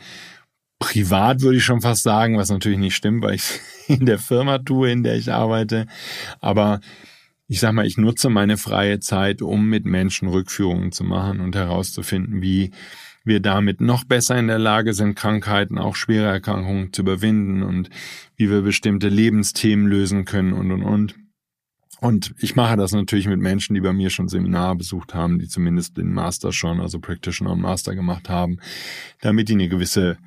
privat, 0.80 1.42
würde 1.42 1.58
ich 1.58 1.64
schon 1.64 1.82
fast 1.82 2.02
sagen, 2.02 2.36
was 2.36 2.50
natürlich 2.50 2.80
nicht 2.80 2.96
stimmt, 2.96 3.24
weil 3.24 3.36
ich 3.36 3.60
in 3.88 4.08
der 4.08 4.18
Firma 4.18 4.58
tue, 4.58 4.92
in 4.92 5.04
der 5.04 5.16
ich 5.16 5.32
arbeite. 5.32 5.86
Aber 6.42 6.80
ich 7.48 7.60
sag 7.60 7.74
mal, 7.74 7.86
ich 7.86 7.98
nutze 7.98 8.32
meine 8.32 8.58
freie 8.58 9.00
Zeit, 9.00 9.44
um 9.44 9.70
mit 9.70 9.86
Menschen 9.86 10.28
Rückführungen 10.28 10.92
zu 10.92 11.04
machen 11.04 11.42
und 11.42 11.56
herauszufinden, 11.56 12.42
wie 12.42 12.72
wir 13.24 13.40
damit 13.40 13.82
noch 13.82 14.04
besser 14.04 14.36
in 14.40 14.48
der 14.48 14.58
Lage 14.58 14.94
sind, 14.94 15.14
Krankheiten, 15.14 15.78
auch 15.78 15.96
schwere 15.96 16.26
Erkrankungen 16.26 16.92
zu 16.92 17.04
überwinden 17.04 17.62
und 17.62 17.92
wie 18.36 18.50
wir 18.50 18.64
bestimmte 18.64 19.10
Lebensthemen 19.10 19.86
lösen 19.86 20.26
können 20.26 20.54
und, 20.54 20.72
und, 20.72 20.82
und. 20.82 21.25
Und 22.02 22.34
ich 22.40 22.56
mache 22.56 22.78
das 22.78 22.92
natürlich 22.92 23.28
mit 23.28 23.40
Menschen, 23.40 23.74
die 23.74 23.82
bei 23.82 23.94
mir 23.94 24.10
schon 24.10 24.28
Seminare 24.28 24.76
besucht 24.76 25.14
haben, 25.14 25.40
die 25.40 25.48
zumindest 25.48 25.98
den 25.98 26.14
Master 26.14 26.52
schon, 26.52 26.82
also 26.82 27.00
Practitioner 27.00 27.52
und 27.52 27.62
Master 27.62 27.96
gemacht 27.96 28.30
haben, 28.30 28.60
damit 29.22 29.50
die 29.50 29.54
eine 29.54 29.70
gewisse 29.70 30.18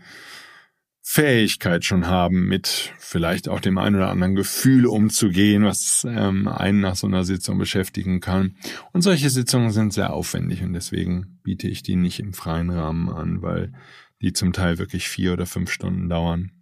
Fähigkeit 1.11 1.87
schon 1.87 2.07
haben, 2.07 2.49
mit 2.49 2.93
vielleicht 2.99 3.49
auch 3.49 3.61
dem 3.61 3.79
einen 3.79 3.97
oder 3.97 4.11
anderen 4.11 4.35
Gefühl 4.35 4.85
umzugehen, 4.85 5.65
was 5.65 6.07
ähm, 6.07 6.47
einen 6.47 6.81
nach 6.81 6.97
so 6.97 7.07
einer 7.07 7.25
Sitzung 7.25 7.57
beschäftigen 7.57 8.21
kann. 8.21 8.57
Und 8.93 9.01
solche 9.01 9.31
Sitzungen 9.31 9.71
sind 9.71 9.95
sehr 9.95 10.13
aufwendig 10.13 10.63
und 10.63 10.75
deswegen 10.75 11.41
biete 11.43 11.67
ich 11.67 11.83
die 11.83 11.97
nicht 11.97 12.21
im 12.21 12.35
freien 12.35 12.69
Rahmen 12.69 13.09
an, 13.09 13.41
weil 13.41 13.73
die 14.21 14.35
zum 14.35 14.53
Teil 14.53 14.77
wirklich 14.77 15.09
vier 15.09 15.33
oder 15.33 15.47
fünf 15.47 15.71
Stunden 15.71 16.11
dauern. 16.11 16.53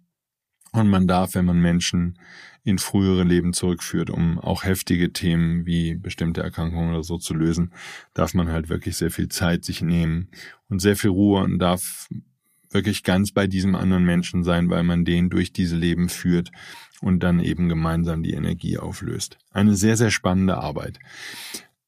Und 0.77 0.89
man 0.89 1.07
darf, 1.07 1.35
wenn 1.35 1.45
man 1.45 1.59
Menschen 1.59 2.19
in 2.63 2.77
frühere 2.77 3.23
Leben 3.23 3.53
zurückführt, 3.53 4.09
um 4.09 4.39
auch 4.39 4.63
heftige 4.63 5.13
Themen 5.13 5.65
wie 5.65 5.95
bestimmte 5.95 6.41
Erkrankungen 6.41 6.89
oder 6.89 7.03
so 7.03 7.17
zu 7.17 7.33
lösen, 7.33 7.71
darf 8.13 8.33
man 8.33 8.49
halt 8.49 8.69
wirklich 8.69 8.97
sehr 8.97 9.09
viel 9.09 9.29
Zeit 9.29 9.63
sich 9.63 9.81
nehmen 9.81 10.27
und 10.69 10.79
sehr 10.79 10.95
viel 10.95 11.11
Ruhe 11.11 11.43
und 11.43 11.59
darf 11.59 12.09
wirklich 12.69 13.03
ganz 13.03 13.31
bei 13.31 13.47
diesem 13.47 13.75
anderen 13.75 14.03
Menschen 14.03 14.43
sein, 14.43 14.69
weil 14.69 14.83
man 14.83 15.05
den 15.05 15.29
durch 15.29 15.53
diese 15.53 15.77
Leben 15.77 16.09
führt 16.09 16.51
und 17.01 17.23
dann 17.23 17.39
eben 17.39 17.69
gemeinsam 17.69 18.21
die 18.21 18.33
Energie 18.33 18.77
auflöst. 18.77 19.37
Eine 19.51 19.75
sehr, 19.75 19.97
sehr 19.97 20.11
spannende 20.11 20.57
Arbeit. 20.57 20.99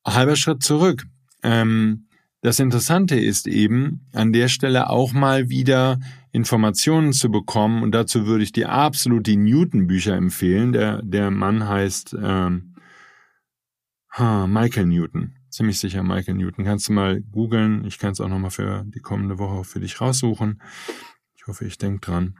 Halber 0.05 0.35
Schritt 0.35 0.63
zurück. 0.63 1.05
Ähm, 1.43 2.05
das 2.41 2.59
Interessante 2.59 3.19
ist 3.19 3.47
eben, 3.47 4.07
an 4.13 4.31
der 4.31 4.47
Stelle 4.47 4.89
auch 4.89 5.11
mal 5.11 5.49
wieder 5.49 5.99
Informationen 6.31 7.11
zu 7.11 7.29
bekommen. 7.29 7.83
Und 7.83 7.91
dazu 7.91 8.25
würde 8.25 8.43
ich 8.43 8.51
dir 8.51 8.71
absolut 8.71 9.27
die 9.27 9.35
Newton-Bücher 9.35 10.15
empfehlen. 10.15 10.71
Der, 10.71 11.01
der 11.01 11.31
Mann 11.31 11.67
heißt 11.67 12.15
ähm, 12.21 12.75
Michael 14.17 14.85
Newton. 14.85 15.35
Ziemlich 15.49 15.79
sicher 15.79 16.03
Michael 16.03 16.35
Newton. 16.35 16.63
Kannst 16.63 16.87
du 16.87 16.93
mal 16.93 17.21
googeln. 17.21 17.83
Ich 17.85 17.99
kann 17.99 18.11
es 18.11 18.21
auch 18.21 18.29
nochmal 18.29 18.51
für 18.51 18.85
die 18.85 18.99
kommende 18.99 19.37
Woche 19.39 19.63
für 19.63 19.79
dich 19.79 19.99
raussuchen. 19.99 20.61
Ich 21.35 21.47
hoffe, 21.47 21.65
ich 21.65 21.77
denke 21.77 22.01
dran. 22.01 22.35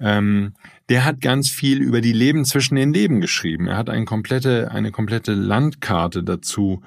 Ähm, 0.00 0.54
der 0.88 1.04
hat 1.04 1.20
ganz 1.20 1.50
viel 1.50 1.82
über 1.82 2.00
die 2.00 2.12
Leben 2.12 2.44
zwischen 2.44 2.76
den 2.76 2.92
Leben 2.92 3.20
geschrieben. 3.20 3.66
Er 3.66 3.76
hat 3.76 3.90
eine 3.90 4.04
komplette, 4.04 4.70
eine 4.70 4.90
komplette 4.90 5.34
Landkarte 5.34 6.22
dazu 6.22 6.82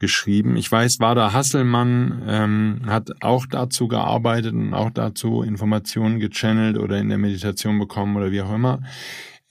geschrieben. 0.00 0.56
Ich 0.56 0.72
weiß, 0.72 0.98
Wada 0.98 1.32
Hasselmann 1.32 2.22
ähm, 2.26 2.80
hat 2.86 3.22
auch 3.22 3.46
dazu 3.46 3.86
gearbeitet 3.86 4.54
und 4.54 4.74
auch 4.74 4.90
dazu 4.90 5.42
Informationen 5.42 6.18
gechannelt 6.18 6.78
oder 6.78 6.98
in 6.98 7.10
der 7.10 7.18
Meditation 7.18 7.78
bekommen 7.78 8.16
oder 8.16 8.32
wie 8.32 8.42
auch 8.42 8.52
immer. 8.52 8.82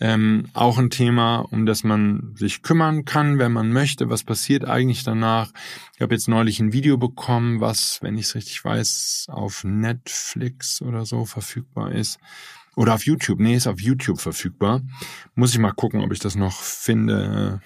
Ähm, 0.02 0.48
auch 0.54 0.78
ein 0.78 0.90
Thema, 0.90 1.40
um 1.40 1.66
das 1.66 1.84
man 1.84 2.34
sich 2.36 2.62
kümmern 2.64 3.06
kann, 3.06 3.38
wenn 3.38 3.52
man 3.52 3.72
möchte. 3.72 4.10
Was 4.10 4.24
passiert 4.24 4.66
eigentlich 4.66 5.04
danach? 5.04 5.52
Ich 5.96 6.02
habe 6.02 6.16
jetzt 6.16 6.30
neulich 6.30 6.60
ein 6.60 6.74
Video 6.74 6.98
bekommen, 6.98 7.60
was, 7.60 8.00
wenn 8.02 8.18
ich 8.18 8.26
es 8.28 8.36
richtig 8.36 8.64
weiß, 8.64 9.28
auf 9.30 9.64
Netflix 9.66 10.82
oder 10.82 11.06
so 11.06 11.26
verfügbar 11.26 11.92
ist. 11.92 12.18
Oder 12.76 12.94
auf 12.94 13.06
YouTube. 13.06 13.42
Nee, 13.42 13.56
ist 13.56 13.68
auf 13.68 13.82
YouTube 13.82 14.22
verfügbar. 14.22 14.82
Muss 15.36 15.52
ich 15.52 15.60
mal 15.60 15.74
gucken, 15.74 16.02
ob 16.02 16.14
ich 16.14 16.20
das 16.20 16.36
noch 16.36 16.62
finde 16.62 17.62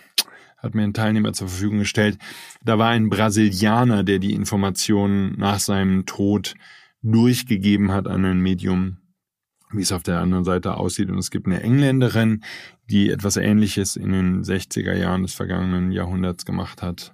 hat 0.64 0.74
mir 0.74 0.84
ein 0.84 0.94
Teilnehmer 0.94 1.34
zur 1.34 1.50
Verfügung 1.50 1.80
gestellt. 1.80 2.18
Da 2.64 2.80
war 2.80 2.90
ein 2.90 3.10
Brasilianer, 3.10 4.04
der 4.04 4.20
die 4.20 4.34
Informationen 4.34 5.38
nach 5.38 5.60
seinem 5.60 6.06
Tod 6.06 6.56
durchgegeben 7.04 7.92
hat 7.92 8.08
an 8.08 8.24
ein 8.24 8.40
Medium, 8.40 8.98
wie 9.72 9.82
es 9.82 9.92
auf 9.92 10.04
der 10.04 10.20
anderen 10.20 10.46
Seite 10.46 10.78
aussieht. 10.78 11.10
Und 11.10 11.18
es 11.18 11.30
gibt 11.30 11.48
eine 11.48 11.62
Engländerin, 11.62 12.44
die 12.90 13.10
etwas 13.10 13.38
Ähnliches 13.38 13.98
in 13.98 14.12
den 14.12 14.44
60er 14.44 14.94
Jahren 14.94 15.24
des 15.24 15.34
vergangenen 15.34 15.92
Jahrhunderts 15.92 16.46
gemacht 16.46 16.82
hat. 16.82 17.14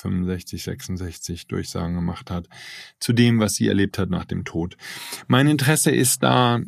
65, 0.00 0.62
66 0.62 1.46
Durchsagen 1.46 1.94
gemacht 1.94 2.30
hat, 2.30 2.48
zu 3.00 3.12
dem, 3.12 3.38
was 3.38 3.54
sie 3.54 3.68
erlebt 3.68 3.98
hat 3.98 4.08
nach 4.08 4.24
dem 4.24 4.44
Tod. 4.44 4.78
Mein 5.28 5.46
Interesse 5.46 5.90
ist 5.90 6.22
da 6.22 6.60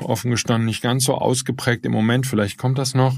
offen 0.00 0.32
gestanden 0.32 0.66
nicht 0.66 0.82
ganz 0.82 1.04
so 1.04 1.14
ausgeprägt 1.14 1.86
im 1.86 1.92
Moment, 1.92 2.26
vielleicht 2.26 2.58
kommt 2.58 2.78
das 2.78 2.94
noch. 2.94 3.16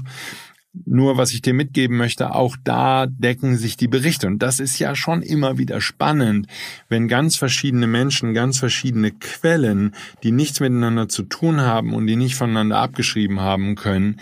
Nur 0.85 1.17
was 1.17 1.33
ich 1.33 1.43
dir 1.43 1.53
mitgeben 1.53 1.97
möchte, 1.97 2.33
auch 2.33 2.57
da 2.63 3.05
decken 3.05 3.57
sich 3.57 3.77
die 3.77 3.87
Berichte. 3.87 4.25
Und 4.25 4.39
das 4.39 4.59
ist 4.59 4.79
ja 4.79 4.95
schon 4.95 5.21
immer 5.21 5.59
wieder 5.59 5.81
spannend, 5.81 6.47
wenn 6.89 7.07
ganz 7.07 7.35
verschiedene 7.35 7.85
Menschen, 7.85 8.33
ganz 8.33 8.57
verschiedene 8.57 9.11
Quellen, 9.11 9.93
die 10.23 10.31
nichts 10.31 10.59
miteinander 10.59 11.07
zu 11.07 11.23
tun 11.23 11.61
haben 11.61 11.93
und 11.93 12.07
die 12.07 12.15
nicht 12.15 12.35
voneinander 12.35 12.79
abgeschrieben 12.79 13.39
haben 13.39 13.75
können, 13.75 14.19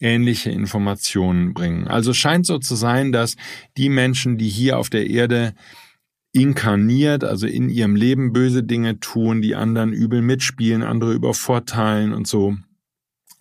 ähnliche 0.00 0.50
Informationen 0.50 1.54
bringen. 1.54 1.86
Also 1.86 2.12
scheint 2.12 2.46
so 2.46 2.58
zu 2.58 2.74
sein, 2.74 3.12
dass 3.12 3.36
die 3.76 3.88
Menschen, 3.88 4.38
die 4.38 4.48
hier 4.48 4.78
auf 4.78 4.90
der 4.90 5.08
Erde 5.08 5.54
inkarniert, 6.32 7.22
also 7.22 7.46
in 7.46 7.68
ihrem 7.68 7.94
Leben 7.94 8.32
böse 8.32 8.64
Dinge 8.64 8.98
tun, 8.98 9.40
die 9.40 9.54
anderen 9.54 9.92
übel 9.92 10.22
mitspielen, 10.22 10.82
andere 10.82 11.12
übervorteilen 11.12 12.12
und 12.12 12.26
so, 12.26 12.56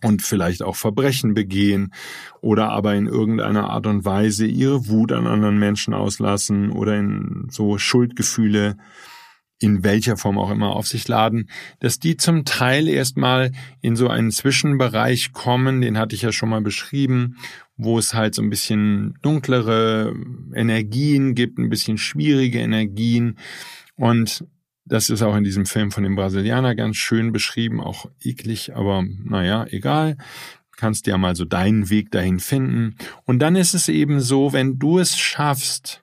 und 0.03 0.21
vielleicht 0.21 0.63
auch 0.63 0.75
Verbrechen 0.75 1.33
begehen 1.33 1.93
oder 2.41 2.69
aber 2.69 2.95
in 2.95 3.07
irgendeiner 3.07 3.69
Art 3.69 3.87
und 3.87 4.05
Weise 4.05 4.45
ihre 4.45 4.87
Wut 4.87 5.11
an 5.11 5.27
anderen 5.27 5.59
Menschen 5.59 5.93
auslassen 5.93 6.71
oder 6.71 6.97
in 6.97 7.47
so 7.49 7.77
Schuldgefühle 7.77 8.77
in 9.61 9.83
welcher 9.83 10.17
Form 10.17 10.39
auch 10.39 10.49
immer 10.49 10.75
auf 10.75 10.87
sich 10.87 11.07
laden, 11.07 11.47
dass 11.79 11.99
die 11.99 12.17
zum 12.17 12.45
Teil 12.45 12.87
erstmal 12.87 13.51
in 13.79 13.95
so 13.95 14.07
einen 14.09 14.31
Zwischenbereich 14.31 15.33
kommen, 15.33 15.81
den 15.81 15.99
hatte 15.99 16.15
ich 16.15 16.23
ja 16.23 16.31
schon 16.31 16.49
mal 16.49 16.61
beschrieben, 16.61 17.37
wo 17.77 17.99
es 17.99 18.15
halt 18.15 18.33
so 18.33 18.41
ein 18.41 18.49
bisschen 18.49 19.13
dunklere 19.21 20.15
Energien 20.55 21.35
gibt, 21.35 21.59
ein 21.59 21.69
bisschen 21.69 21.99
schwierige 21.99 22.59
Energien. 22.59 23.37
Und 23.95 24.45
das 24.85 25.09
ist 25.09 25.21
auch 25.21 25.35
in 25.35 25.43
diesem 25.43 25.65
Film 25.65 25.91
von 25.91 26.03
dem 26.03 26.15
Brasilianer 26.15 26.75
ganz 26.75 26.97
schön 26.97 27.31
beschrieben, 27.31 27.79
auch 27.79 28.09
eklig, 28.21 28.75
aber 28.75 29.03
naja, 29.23 29.65
egal. 29.69 30.17
Kannst 30.77 31.05
ja 31.05 31.17
mal 31.17 31.35
so 31.35 31.45
deinen 31.45 31.91
Weg 31.91 32.09
dahin 32.11 32.39
finden. 32.39 32.95
Und 33.25 33.39
dann 33.39 33.55
ist 33.55 33.75
es 33.75 33.87
eben 33.87 34.19
so, 34.19 34.51
wenn 34.51 34.79
du 34.79 34.97
es 34.97 35.15
schaffst, 35.15 36.01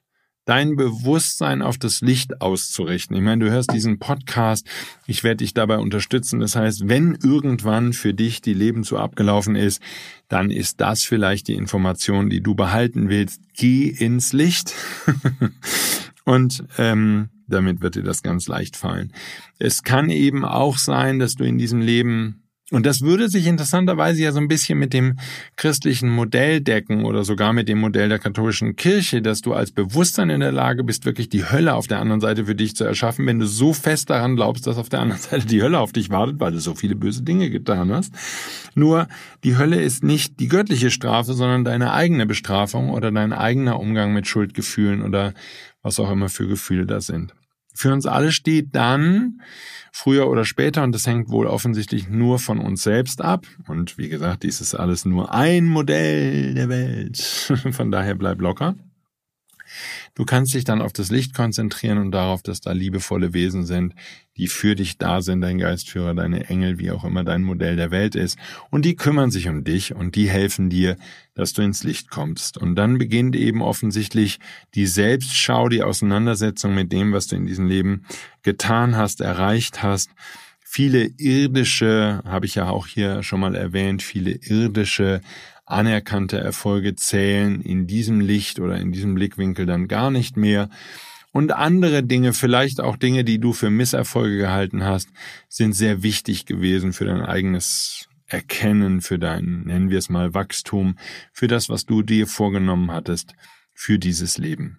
dein 0.48 0.76
Bewusstsein 0.76 1.60
auf 1.60 1.76
das 1.76 2.00
Licht 2.00 2.40
auszurichten. 2.40 3.14
Ich 3.14 3.22
meine, 3.22 3.44
du 3.44 3.50
hörst 3.50 3.70
diesen 3.70 3.98
Podcast, 3.98 4.66
ich 5.06 5.22
werde 5.22 5.38
dich 5.38 5.52
dabei 5.52 5.76
unterstützen. 5.76 6.40
Das 6.40 6.56
heißt, 6.56 6.88
wenn 6.88 7.18
irgendwann 7.22 7.92
für 7.92 8.14
dich 8.14 8.40
die 8.40 8.54
Leben 8.54 8.82
so 8.82 8.96
abgelaufen 8.96 9.56
ist, 9.56 9.82
dann 10.28 10.50
ist 10.50 10.80
das 10.80 11.02
vielleicht 11.02 11.48
die 11.48 11.54
Information, 11.54 12.30
die 12.30 12.40
du 12.40 12.54
behalten 12.54 13.10
willst. 13.10 13.42
Geh 13.54 13.88
ins 13.88 14.32
Licht. 14.32 14.72
Und 16.24 16.64
ähm, 16.78 17.28
damit 17.48 17.80
wird 17.80 17.96
dir 17.96 18.02
das 18.02 18.22
ganz 18.22 18.48
leicht 18.48 18.76
fallen. 18.76 19.12
Es 19.58 19.82
kann 19.82 20.10
eben 20.10 20.44
auch 20.44 20.78
sein, 20.78 21.18
dass 21.18 21.34
du 21.34 21.44
in 21.44 21.58
diesem 21.58 21.80
Leben 21.80 22.48
und 22.70 22.84
das 22.84 23.00
würde 23.00 23.30
sich 23.30 23.46
interessanterweise 23.46 24.22
ja 24.22 24.30
so 24.30 24.40
ein 24.40 24.48
bisschen 24.48 24.78
mit 24.78 24.92
dem 24.92 25.18
christlichen 25.56 26.10
Modell 26.10 26.60
decken 26.60 27.06
oder 27.06 27.24
sogar 27.24 27.54
mit 27.54 27.66
dem 27.66 27.78
Modell 27.78 28.10
der 28.10 28.18
katholischen 28.18 28.76
Kirche, 28.76 29.22
dass 29.22 29.40
du 29.40 29.54
als 29.54 29.72
Bewusstsein 29.72 30.28
in 30.28 30.40
der 30.40 30.52
Lage 30.52 30.84
bist, 30.84 31.06
wirklich 31.06 31.30
die 31.30 31.50
Hölle 31.50 31.74
auf 31.74 31.86
der 31.86 31.98
anderen 31.98 32.20
Seite 32.20 32.44
für 32.44 32.54
dich 32.54 32.76
zu 32.76 32.84
erschaffen, 32.84 33.26
wenn 33.26 33.38
du 33.38 33.46
so 33.46 33.72
fest 33.72 34.10
daran 34.10 34.36
glaubst, 34.36 34.66
dass 34.66 34.76
auf 34.76 34.90
der 34.90 35.00
anderen 35.00 35.20
Seite 35.22 35.46
die 35.46 35.62
Hölle 35.62 35.78
auf 35.78 35.92
dich 35.92 36.10
wartet, 36.10 36.40
weil 36.40 36.52
du 36.52 36.60
so 36.60 36.74
viele 36.74 36.94
böse 36.94 37.22
Dinge 37.22 37.48
getan 37.48 37.90
hast. 37.90 38.12
Nur 38.74 39.08
die 39.44 39.56
Hölle 39.56 39.80
ist 39.80 40.04
nicht 40.04 40.38
die 40.38 40.48
göttliche 40.48 40.90
Strafe, 40.90 41.32
sondern 41.32 41.64
deine 41.64 41.94
eigene 41.94 42.26
Bestrafung 42.26 42.90
oder 42.90 43.10
dein 43.10 43.32
eigener 43.32 43.80
Umgang 43.80 44.12
mit 44.12 44.26
Schuldgefühlen 44.26 45.00
oder 45.00 45.32
was 45.82 45.98
auch 45.98 46.10
immer 46.10 46.28
für 46.28 46.46
Gefühle 46.46 46.84
da 46.84 47.00
sind. 47.00 47.32
Für 47.78 47.92
uns 47.92 48.06
alle 48.06 48.32
steht 48.32 48.74
dann 48.74 49.40
früher 49.92 50.28
oder 50.28 50.44
später, 50.44 50.82
und 50.82 50.90
das 50.90 51.06
hängt 51.06 51.28
wohl 51.28 51.46
offensichtlich 51.46 52.08
nur 52.08 52.40
von 52.40 52.58
uns 52.58 52.82
selbst 52.82 53.22
ab. 53.22 53.46
Und 53.68 53.98
wie 53.98 54.08
gesagt, 54.08 54.42
dies 54.42 54.60
ist 54.60 54.74
alles 54.74 55.04
nur 55.04 55.32
ein 55.32 55.64
Modell 55.64 56.54
der 56.54 56.68
Welt. 56.68 57.18
Von 57.70 57.92
daher 57.92 58.16
bleib 58.16 58.40
locker. 58.40 58.74
Du 60.14 60.24
kannst 60.24 60.54
dich 60.54 60.64
dann 60.64 60.80
auf 60.80 60.92
das 60.92 61.10
Licht 61.10 61.34
konzentrieren 61.34 61.98
und 61.98 62.12
darauf, 62.12 62.42
dass 62.42 62.60
da 62.60 62.72
liebevolle 62.72 63.34
Wesen 63.34 63.64
sind, 63.64 63.94
die 64.36 64.46
für 64.46 64.76
dich 64.76 64.98
da 64.98 65.20
sind, 65.20 65.40
dein 65.40 65.58
Geistführer, 65.58 66.14
deine 66.14 66.48
Engel, 66.48 66.78
wie 66.78 66.92
auch 66.92 67.04
immer 67.04 67.24
dein 67.24 67.42
Modell 67.42 67.76
der 67.76 67.90
Welt 67.90 68.14
ist. 68.14 68.38
Und 68.70 68.84
die 68.84 68.94
kümmern 68.94 69.30
sich 69.30 69.48
um 69.48 69.64
dich 69.64 69.94
und 69.94 70.14
die 70.14 70.30
helfen 70.30 70.70
dir, 70.70 70.96
dass 71.34 71.52
du 71.52 71.62
ins 71.62 71.82
Licht 71.82 72.10
kommst. 72.10 72.56
Und 72.56 72.76
dann 72.76 72.98
beginnt 72.98 73.34
eben 73.34 73.62
offensichtlich 73.62 74.38
die 74.74 74.86
Selbstschau, 74.86 75.68
die 75.68 75.82
Auseinandersetzung 75.82 76.74
mit 76.74 76.92
dem, 76.92 77.12
was 77.12 77.26
du 77.26 77.36
in 77.36 77.46
diesem 77.46 77.66
Leben 77.66 78.04
getan 78.42 78.96
hast, 78.96 79.20
erreicht 79.20 79.82
hast. 79.82 80.10
Viele 80.60 81.06
irdische, 81.16 82.22
habe 82.24 82.46
ich 82.46 82.54
ja 82.54 82.68
auch 82.68 82.86
hier 82.86 83.22
schon 83.22 83.40
mal 83.40 83.56
erwähnt, 83.56 84.02
viele 84.02 84.32
irdische 84.32 85.20
anerkannte 85.70 86.38
Erfolge 86.38 86.94
zählen 86.94 87.60
in 87.60 87.86
diesem 87.86 88.20
Licht 88.20 88.60
oder 88.60 88.78
in 88.78 88.92
diesem 88.92 89.14
Blickwinkel 89.14 89.66
dann 89.66 89.88
gar 89.88 90.10
nicht 90.10 90.36
mehr. 90.36 90.68
Und 91.32 91.52
andere 91.52 92.02
Dinge, 92.02 92.32
vielleicht 92.32 92.80
auch 92.80 92.96
Dinge, 92.96 93.24
die 93.24 93.38
du 93.38 93.52
für 93.52 93.70
Misserfolge 93.70 94.38
gehalten 94.38 94.84
hast, 94.84 95.08
sind 95.48 95.74
sehr 95.74 96.02
wichtig 96.02 96.46
gewesen 96.46 96.92
für 96.92 97.04
dein 97.04 97.20
eigenes 97.20 98.08
Erkennen, 98.26 99.00
für 99.00 99.18
dein, 99.18 99.62
nennen 99.64 99.90
wir 99.90 99.98
es 99.98 100.08
mal, 100.08 100.34
Wachstum, 100.34 100.96
für 101.32 101.48
das, 101.48 101.68
was 101.68 101.86
du 101.86 102.02
dir 102.02 102.26
vorgenommen 102.26 102.90
hattest, 102.92 103.34
für 103.72 103.98
dieses 103.98 104.38
Leben. 104.38 104.78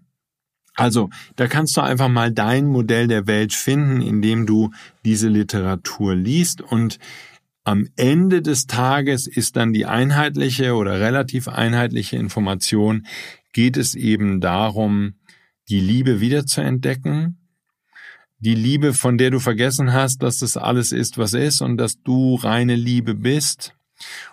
Also, 0.76 1.10
da 1.36 1.48
kannst 1.48 1.76
du 1.76 1.82
einfach 1.82 2.08
mal 2.08 2.32
dein 2.32 2.66
Modell 2.66 3.08
der 3.08 3.28
Welt 3.28 3.54
finden, 3.54 4.02
indem 4.02 4.46
du 4.46 4.72
diese 5.04 5.28
Literatur 5.28 6.16
liest 6.16 6.62
und 6.62 7.00
am 7.70 7.88
Ende 7.98 8.42
des 8.42 8.66
Tages 8.66 9.28
ist 9.28 9.56
dann 9.56 9.74
die 9.74 9.86
einheitliche 9.86 10.74
oder 10.74 11.00
relativ 11.00 11.48
einheitliche 11.48 12.18
Information, 12.18 13.06
geht 13.54 13.78
es 13.78 13.94
eben 13.94 14.42
darum, 14.42 15.20
die 15.70 15.80
Liebe 15.80 16.20
wiederzuentdecken, 16.20 17.38
die 18.40 18.56
Liebe, 18.56 18.96
von 18.96 19.20
der 19.20 19.30
du 19.30 19.40
vergessen 19.40 19.94
hast, 19.94 20.24
dass 20.24 20.40
das 20.40 20.58
alles 20.58 20.92
ist, 20.92 21.20
was 21.20 21.34
ist 21.34 21.62
und 21.62 21.78
dass 21.78 22.02
du 22.02 22.34
reine 22.38 22.76
Liebe 22.76 23.14
bist 23.14 23.76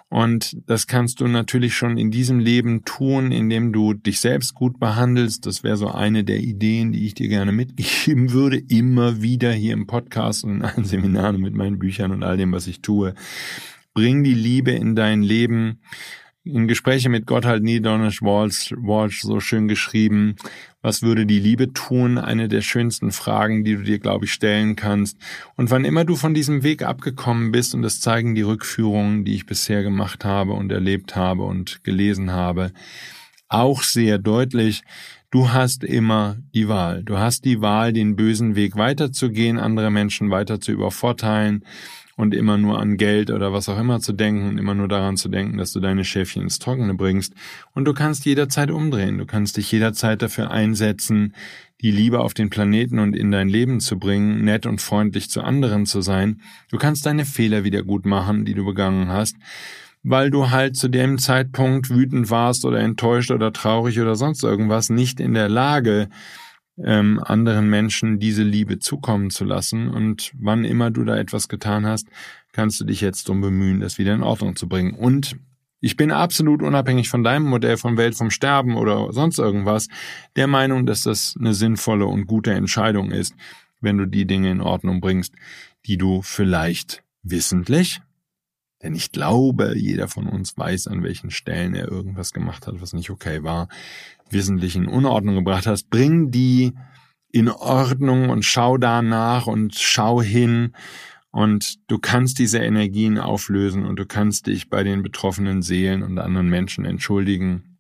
Und 0.09 0.57
das 0.67 0.87
kannst 0.87 1.21
du 1.21 1.27
natürlich 1.27 1.75
schon 1.75 1.99
in 1.99 2.11
diesem 2.11 2.39
Leben 2.39 2.85
tun, 2.85 3.33
indem 3.33 3.73
du 3.73 3.93
dich 3.93 4.21
selbst 4.21 4.55
gut 4.55 4.79
behandelst. 4.79 5.47
Das 5.47 5.65
wäre 5.65 5.77
so 5.77 5.89
eine 5.89 6.23
der 6.23 6.39
Ideen, 6.39 6.93
die 6.93 7.07
ich 7.07 7.15
dir 7.15 7.29
gerne 7.29 7.53
mitgeben 7.53 8.31
würde, 8.33 8.59
immer 8.59 9.23
wieder 9.23 9.53
hier 9.53 9.73
im 9.73 9.87
Podcast 9.87 10.45
und 10.45 10.57
in 10.57 10.63
allen 10.63 10.85
Seminaren 10.87 11.41
mit 11.41 11.55
meinen 11.55 11.79
Büchern 11.79 12.13
und 12.13 12.23
all 12.23 12.37
dem, 12.37 12.53
was 12.53 12.67
ich 12.67 12.83
tue. 12.83 13.15
Bring 13.95 14.23
die 14.23 14.35
Liebe 14.35 14.73
in 14.73 14.95
dein 14.95 15.23
Leben 15.23 15.81
in 16.47 16.69
Gespräche 16.69 17.09
mit 17.09 17.27
Gott 17.27 17.45
halt 17.45 17.65
nie 17.65 17.81
Donald 17.81 18.23
Walsh, 18.23 18.73
Walsh 18.77 19.23
so 19.23 19.41
schön 19.41 19.67
geschrieben. 19.67 20.37
Was 20.87 21.03
würde 21.03 21.27
die 21.27 21.41
Liebe 21.41 21.73
tun? 21.73 22.17
Eine 22.17 22.47
der 22.47 22.61
schönsten 22.61 23.11
Fragen, 23.11 23.65
die 23.65 23.75
du 23.75 23.83
dir, 23.83 23.99
glaube 23.99 24.27
ich, 24.27 24.33
stellen 24.33 24.77
kannst. 24.77 25.19
Und 25.57 25.73
wann 25.73 25.85
immer 25.85 26.05
du 26.05 26.15
von 26.15 26.33
diesem 26.33 26.63
Weg 26.63 26.85
abgekommen 26.85 27.51
bist, 27.51 27.75
und 27.75 27.83
das 27.83 28.01
zeigen 28.01 28.37
die 28.37 28.43
Rückführungen, 28.43 29.25
die 29.25 29.35
ich 29.35 29.47
bisher 29.47 29.83
gemacht 29.83 30.25
habe 30.25 30.53
und 30.53 30.71
erlebt 30.71 31.17
habe 31.17 31.43
und 31.43 31.83
gelesen 31.83 32.31
habe, 32.31 32.71
auch 33.49 33.83
sehr 33.83 34.19
deutlich, 34.19 34.85
du 35.33 35.51
hast 35.51 35.83
immer 35.83 36.37
die 36.55 36.69
Wahl. 36.69 37.03
Du 37.03 37.19
hast 37.19 37.45
die 37.45 37.61
Wahl, 37.61 37.93
den 37.93 38.15
bösen 38.15 38.55
Weg 38.55 38.77
weiterzugehen, 38.77 39.59
andere 39.59 39.91
Menschen 39.91 40.31
weiter 40.31 40.61
zu 40.61 40.71
übervorteilen 40.71 41.65
und 42.17 42.35
immer 42.35 42.57
nur 42.57 42.81
an 42.81 42.97
Geld 42.97 43.31
oder 43.31 43.53
was 43.53 43.69
auch 43.69 43.79
immer 43.79 44.01
zu 44.01 44.13
denken 44.13 44.49
und 44.49 44.59
immer 44.59 44.75
nur 44.75 44.89
daran 44.89 45.17
zu 45.17 45.29
denken, 45.29 45.59
dass 45.59 45.73
du 45.73 45.81
deine 45.81 46.05
Schäfchen 46.05 46.43
ins 46.43 46.59
Trockene 46.59 46.95
bringst. 46.95 47.35
Und 47.75 47.85
du 47.85 47.93
kannst 47.93 48.25
jederzeit 48.25 48.71
umdrehen. 48.71 49.19
Du 49.19 49.27
kannst 49.27 49.59
dich 49.59 49.71
jederzeit 49.71 50.23
dafür 50.23 50.51
einsetzen, 50.51 51.35
die 51.83 51.91
Liebe 51.91 52.21
auf 52.21 52.33
den 52.33 52.49
Planeten 52.49 52.99
und 52.99 53.15
in 53.15 53.31
dein 53.31 53.51
Leben 53.51 53.81
zu 53.81 53.99
bringen, 53.99 54.45
nett 54.45 54.65
und 54.65 54.81
freundlich 54.81 55.29
zu 55.29 55.43
anderen 55.43 55.85
zu 55.85 56.01
sein. 56.01 56.41
Du 56.71 56.79
kannst 56.79 57.05
deine 57.05 57.27
Fehler 57.27 57.65
wieder 57.65 57.83
gut 57.83 58.07
machen, 58.07 58.47
die 58.47 58.55
du 58.55 58.65
begangen 58.65 59.09
hast, 59.09 59.37
weil 60.03 60.31
du 60.31 60.51
halt 60.51 60.77
zu 60.77 60.89
dem 60.89 61.19
Zeitpunkt 61.19 61.91
wütend 61.91 62.31
warst 62.31 62.65
oder 62.65 62.81
enttäuscht 62.81 63.31
oder 63.31 63.53
traurig 63.53 64.01
oder 64.01 64.17
sonst 64.17 64.43
irgendwas 64.43 64.89
nicht 64.89 65.21
in 65.21 65.35
der 65.35 65.51
Lage, 65.51 66.09
ähm, 66.83 67.21
anderen 67.23 67.71
Menschen 67.71 68.19
diese 68.19 68.43
Liebe 68.43 68.79
zukommen 68.79 69.31
zu 69.31 69.45
lassen. 69.45 69.89
Und 69.89 70.33
wann 70.39 70.65
immer 70.65 70.91
du 70.91 71.05
da 71.05 71.17
etwas 71.17 71.49
getan 71.49 71.87
hast, 71.87 72.09
kannst 72.53 72.81
du 72.81 72.85
dich 72.85 73.01
jetzt 73.01 73.29
um 73.31 73.41
bemühen, 73.41 73.81
das 73.81 73.99
wieder 73.99 74.15
in 74.15 74.23
Ordnung 74.23 74.57
zu 74.57 74.69
bringen. 74.69 74.95
Und 74.95 75.37
ich 75.81 75.97
bin 75.97 76.11
absolut 76.11 76.63
unabhängig 76.63 77.09
von 77.09 77.23
deinem 77.23 77.47
Modell 77.47 77.77
von 77.77 77.97
Welt 77.97 78.15
vom 78.15 78.31
Sterben 78.31 78.77
oder 78.77 79.13
sonst 79.13 79.39
irgendwas 79.39 79.89
der 80.35 80.47
Meinung, 80.47 80.87
dass 80.87 81.03
das 81.03 81.37
eine 81.39 81.55
sinnvolle 81.55 82.07
und 82.07 82.27
gute 82.27 82.53
Entscheidung 82.53 83.11
ist, 83.11 83.35
wenn 83.81 83.99
du 83.99 84.07
die 84.07 84.27
Dinge 84.27 84.51
in 84.51 84.61
Ordnung 84.61 85.01
bringst, 85.01 85.35
die 85.87 85.99
du 85.99 86.23
vielleicht 86.23 87.03
wissentlich, 87.23 88.01
denn 88.87 88.95
ich 88.95 89.11
glaube, 89.11 89.75
jeder 89.77 90.07
von 90.07 90.29
uns 90.29 90.57
weiß, 90.57 90.87
an 90.87 91.03
welchen 91.03 91.33
Stellen 91.33 91.75
er 91.75 91.91
irgendwas 91.91 92.33
gemacht 92.33 92.69
hat, 92.69 92.81
was 92.81 92.93
nicht 92.93 93.11
okay 93.11 93.43
war, 93.43 93.69
wesentlich 94.31 94.77
in 94.77 94.87
Unordnung 94.87 95.35
gebracht 95.35 95.67
hast. 95.67 95.91
Bring 95.91 96.31
die 96.31 96.73
in 97.33 97.49
Ordnung 97.49 98.31
und 98.31 98.45
schau 98.45 98.79
danach 98.79 99.49
und 99.49 99.75
schau 99.75 100.23
hin. 100.23 100.73
Und 101.33 101.79
du 101.91 101.99
kannst 101.99 102.39
diese 102.39 102.59
Energien 102.59 103.19
auflösen 103.19 103.85
und 103.85 103.97
du 103.99 104.07
kannst 104.07 104.47
dich 104.47 104.71
bei 104.71 104.85
den 104.85 105.03
betroffenen 105.03 105.63
Seelen 105.63 106.05
und 106.05 106.21
anderen 106.21 106.49
Menschen 106.49 106.85
entschuldigen 106.85 107.79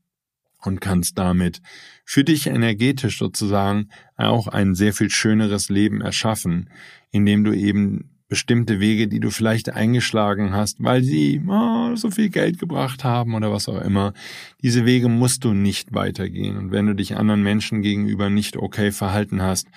und 0.61 0.81
kannst 0.81 1.17
damit 1.19 1.63
für 2.05 2.25
dich 2.25 2.49
energetisch 2.49 3.21
sozusagen 3.21 3.91
auch 4.17 4.49
ein 4.49 4.75
sehr 4.75 4.93
viel 4.93 5.11
schöneres 5.11 5.69
Leben 5.69 6.01
erschaffen, 6.01 6.69
indem 7.13 7.45
du 7.45 7.53
eben 7.53 8.16
bestimmte 8.29 8.81
Wege, 8.81 9.07
die 9.09 9.21
du 9.21 9.31
vielleicht 9.31 9.71
eingeschlagen 9.71 10.53
hast, 10.53 10.83
weil 10.83 11.03
sie 11.03 11.43
oh, 11.49 11.95
so 11.95 12.11
viel 12.11 12.29
Geld 12.29 12.59
gebracht 12.59 13.05
haben 13.05 13.35
oder 13.35 13.53
was 13.53 13.69
auch 13.69 13.81
immer. 13.81 14.15
Diese 14.63 14.85
Wege 14.85 15.09
musst 15.09 15.45
du 15.45 15.53
nicht 15.53 15.95
weitergehen. 15.95 16.57
Und 16.57 16.73
wenn 16.73 16.87
du 16.87 16.95
dich 16.95 17.17
anderen 17.17 17.43
Menschen 17.43 17.83
gegenüber 17.83 18.29
nicht 18.29 18.57
okay 18.57 18.91
verhalten 18.91 19.43
hast, 19.43 19.69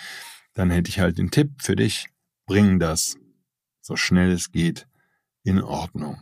dann 0.56 0.72
hätte 0.72 0.90
ich 0.90 1.00
halt 1.00 1.20
den 1.20 1.30
Tipp 1.30 1.52
für 1.60 1.76
dich, 1.76 2.08
bring 2.48 2.80
das 2.80 3.18
so 3.82 3.96
schnell 3.96 4.32
es 4.32 4.52
geht 4.52 4.88
in 5.44 5.62
Ordnung. 5.62 6.22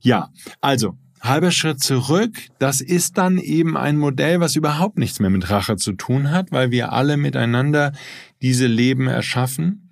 Ja, 0.00 0.30
also 0.60 0.96
halber 1.20 1.50
Schritt 1.50 1.80
zurück, 1.80 2.32
das 2.58 2.80
ist 2.80 3.18
dann 3.18 3.38
eben 3.38 3.76
ein 3.76 3.96
Modell, 3.96 4.40
was 4.40 4.56
überhaupt 4.56 4.98
nichts 4.98 5.20
mehr 5.20 5.30
mit 5.30 5.50
Rache 5.50 5.76
zu 5.76 5.92
tun 5.92 6.30
hat, 6.30 6.52
weil 6.52 6.70
wir 6.70 6.92
alle 6.92 7.16
miteinander 7.16 7.92
diese 8.40 8.66
Leben 8.66 9.06
erschaffen 9.06 9.83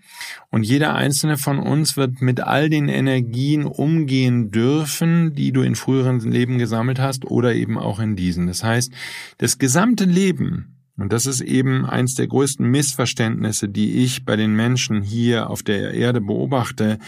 und 0.50 0.64
jeder 0.64 0.94
einzelne 0.94 1.38
von 1.38 1.58
uns 1.58 1.96
wird 1.96 2.20
mit 2.20 2.40
all 2.40 2.68
den 2.68 2.88
Energien 2.88 3.64
umgehen 3.64 4.50
dürfen, 4.50 5.34
die 5.34 5.52
du 5.52 5.62
in 5.62 5.74
früheren 5.74 6.20
Leben 6.20 6.58
gesammelt 6.58 6.98
hast 7.00 7.24
oder 7.24 7.54
eben 7.54 7.78
auch 7.78 8.00
in 8.00 8.16
diesen. 8.16 8.46
Das 8.46 8.62
heißt, 8.62 8.92
das 9.38 9.58
gesamte 9.58 10.04
Leben, 10.04 10.76
und 10.96 11.12
das 11.12 11.26
ist 11.26 11.40
eben 11.40 11.86
eins 11.86 12.14
der 12.14 12.26
größten 12.26 12.66
Missverständnisse, 12.66 13.68
die 13.68 14.04
ich 14.04 14.24
bei 14.24 14.36
den 14.36 14.54
Menschen 14.54 15.02
hier 15.02 15.50
auf 15.50 15.62
der 15.62 15.94
Erde 15.94 16.20
beobachte, 16.20 16.98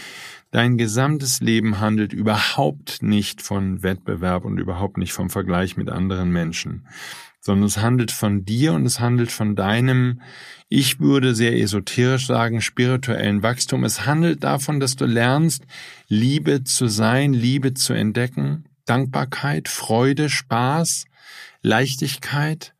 Dein 0.55 0.77
gesamtes 0.77 1.41
Leben 1.41 1.81
handelt 1.81 2.13
überhaupt 2.13 3.03
nicht 3.03 3.41
von 3.41 3.83
Wettbewerb 3.83 4.45
und 4.45 4.57
überhaupt 4.57 4.97
nicht 4.97 5.11
vom 5.11 5.29
Vergleich 5.29 5.75
mit 5.75 5.89
anderen 5.89 6.31
Menschen 6.31 6.87
sondern 7.45 7.67
es 7.67 7.77
handelt 7.77 8.11
von 8.11 8.43
dir 8.43 8.73
und 8.73 8.87
es 8.87 8.99
handelt 8.99 9.31
von 9.31 9.55
deinem, 9.55 10.19
ich 10.67 10.99
würde 10.99 11.35
sehr 11.35 11.55
esoterisch 11.55 12.25
sagen, 12.25 12.59
spirituellen 12.59 13.43
Wachstum. 13.43 13.83
Es 13.83 14.07
handelt 14.07 14.43
davon, 14.43 14.79
dass 14.79 14.95
du 14.95 15.05
lernst, 15.05 15.63
Liebe 16.07 16.63
zu 16.63 16.87
sein, 16.87 17.33
Liebe 17.33 17.75
zu 17.75 17.93
entdecken, 17.93 18.65
Dankbarkeit, 18.85 19.67
Freude, 19.67 20.27
Spaß, 20.27 21.05
Leichtigkeit, 21.61 22.73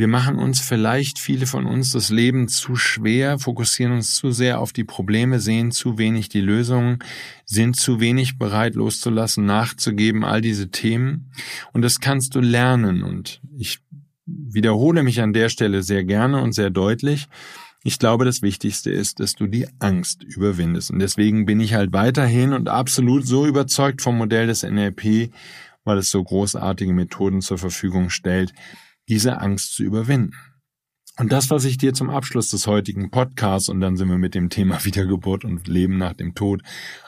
wir 0.00 0.08
machen 0.08 0.38
uns 0.38 0.60
vielleicht, 0.60 1.18
viele 1.18 1.44
von 1.44 1.66
uns, 1.66 1.90
das 1.90 2.08
Leben 2.08 2.48
zu 2.48 2.74
schwer, 2.74 3.38
fokussieren 3.38 3.92
uns 3.92 4.14
zu 4.14 4.30
sehr 4.32 4.58
auf 4.58 4.72
die 4.72 4.84
Probleme, 4.84 5.40
sehen 5.40 5.72
zu 5.72 5.98
wenig 5.98 6.30
die 6.30 6.40
Lösungen, 6.40 7.00
sind 7.44 7.76
zu 7.76 8.00
wenig 8.00 8.38
bereit 8.38 8.76
loszulassen, 8.76 9.44
nachzugeben, 9.44 10.24
all 10.24 10.40
diese 10.40 10.70
Themen. 10.70 11.30
Und 11.74 11.82
das 11.82 12.00
kannst 12.00 12.34
du 12.34 12.40
lernen. 12.40 13.02
Und 13.02 13.42
ich 13.58 13.80
wiederhole 14.24 15.02
mich 15.02 15.20
an 15.20 15.34
der 15.34 15.50
Stelle 15.50 15.82
sehr 15.82 16.02
gerne 16.02 16.40
und 16.40 16.52
sehr 16.52 16.70
deutlich. 16.70 17.28
Ich 17.84 17.98
glaube, 17.98 18.24
das 18.24 18.40
Wichtigste 18.40 18.90
ist, 18.90 19.20
dass 19.20 19.34
du 19.34 19.48
die 19.48 19.66
Angst 19.80 20.22
überwindest. 20.22 20.92
Und 20.92 21.00
deswegen 21.00 21.44
bin 21.44 21.60
ich 21.60 21.74
halt 21.74 21.92
weiterhin 21.92 22.54
und 22.54 22.70
absolut 22.70 23.26
so 23.26 23.46
überzeugt 23.46 24.00
vom 24.00 24.16
Modell 24.16 24.46
des 24.46 24.62
NLP, 24.62 25.30
weil 25.84 25.98
es 25.98 26.10
so 26.10 26.24
großartige 26.24 26.94
Methoden 26.94 27.42
zur 27.42 27.58
Verfügung 27.58 28.08
stellt, 28.08 28.54
diese 29.10 29.40
Angst 29.40 29.74
zu 29.74 29.82
überwinden. 29.82 30.36
Und 31.18 31.32
das, 31.32 31.50
was 31.50 31.66
ich 31.66 31.76
dir 31.76 31.92
zum 31.92 32.08
Abschluss 32.08 32.48
des 32.48 32.66
heutigen 32.66 33.10
Podcasts, 33.10 33.68
und 33.68 33.80
dann 33.80 33.96
sind 33.96 34.08
wir 34.08 34.16
mit 34.16 34.34
dem 34.34 34.48
Thema 34.48 34.82
Wiedergeburt 34.84 35.44
und 35.44 35.68
Leben 35.68 35.98
nach 35.98 36.14
dem 36.14 36.34
Tod 36.34 36.62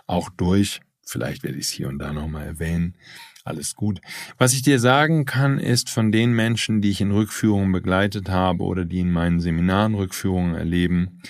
auch 0.07 0.29
durch, 0.29 0.81
vielleicht 1.07 1.45
werde 1.45 1.57
ich 1.57 1.67
es 1.67 1.71
hier 1.71 1.88
und 1.88 1.99
da 1.99 2.12
nochmal 2.12 2.45
erwähnen, 2.45 2.97
alles 3.45 3.75
gut. 3.75 4.01
Was 4.37 4.53
ich 4.53 4.62
dir 4.62 4.79
sagen 4.79 5.25
kann, 5.25 5.59
ist 5.59 5.91
von 5.91 6.12
den 6.12 6.33
Menschen, 6.33 6.81
die 6.81 6.91
ich 6.91 7.01
in 7.01 7.11
Rückführungen 7.11 7.73
begleitet 7.73 8.29
habe 8.29 8.62
oder 8.65 8.85
die 8.85 9.01
in 9.01 9.11
meinen 9.11 9.41
Seminaren 9.41 9.95
Rückführungen 9.95 10.55
erleben, 10.55 11.23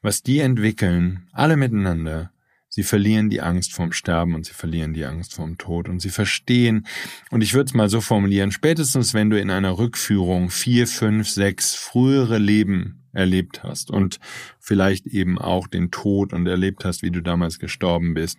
was 0.00 0.22
die 0.22 0.38
entwickeln, 0.40 1.28
alle 1.32 1.56
miteinander, 1.56 2.32
Sie 2.74 2.84
verlieren 2.84 3.28
die 3.28 3.42
Angst 3.42 3.74
vorm 3.74 3.92
Sterben 3.92 4.34
und 4.34 4.46
sie 4.46 4.54
verlieren 4.54 4.94
die 4.94 5.04
Angst 5.04 5.34
vorm 5.34 5.58
Tod 5.58 5.90
und 5.90 6.00
sie 6.00 6.08
verstehen, 6.08 6.86
und 7.30 7.42
ich 7.42 7.52
würde 7.52 7.66
es 7.66 7.74
mal 7.74 7.90
so 7.90 8.00
formulieren, 8.00 8.50
spätestens 8.50 9.12
wenn 9.12 9.28
du 9.28 9.38
in 9.38 9.50
einer 9.50 9.76
Rückführung 9.76 10.48
vier, 10.48 10.86
fünf, 10.86 11.28
sechs 11.28 11.74
frühere 11.74 12.38
Leben 12.38 13.04
erlebt 13.12 13.62
hast 13.62 13.90
und 13.90 14.20
vielleicht 14.58 15.06
eben 15.06 15.38
auch 15.38 15.66
den 15.66 15.90
Tod 15.90 16.32
und 16.32 16.46
erlebt 16.46 16.86
hast, 16.86 17.02
wie 17.02 17.10
du 17.10 17.20
damals 17.20 17.58
gestorben 17.58 18.14
bist 18.14 18.38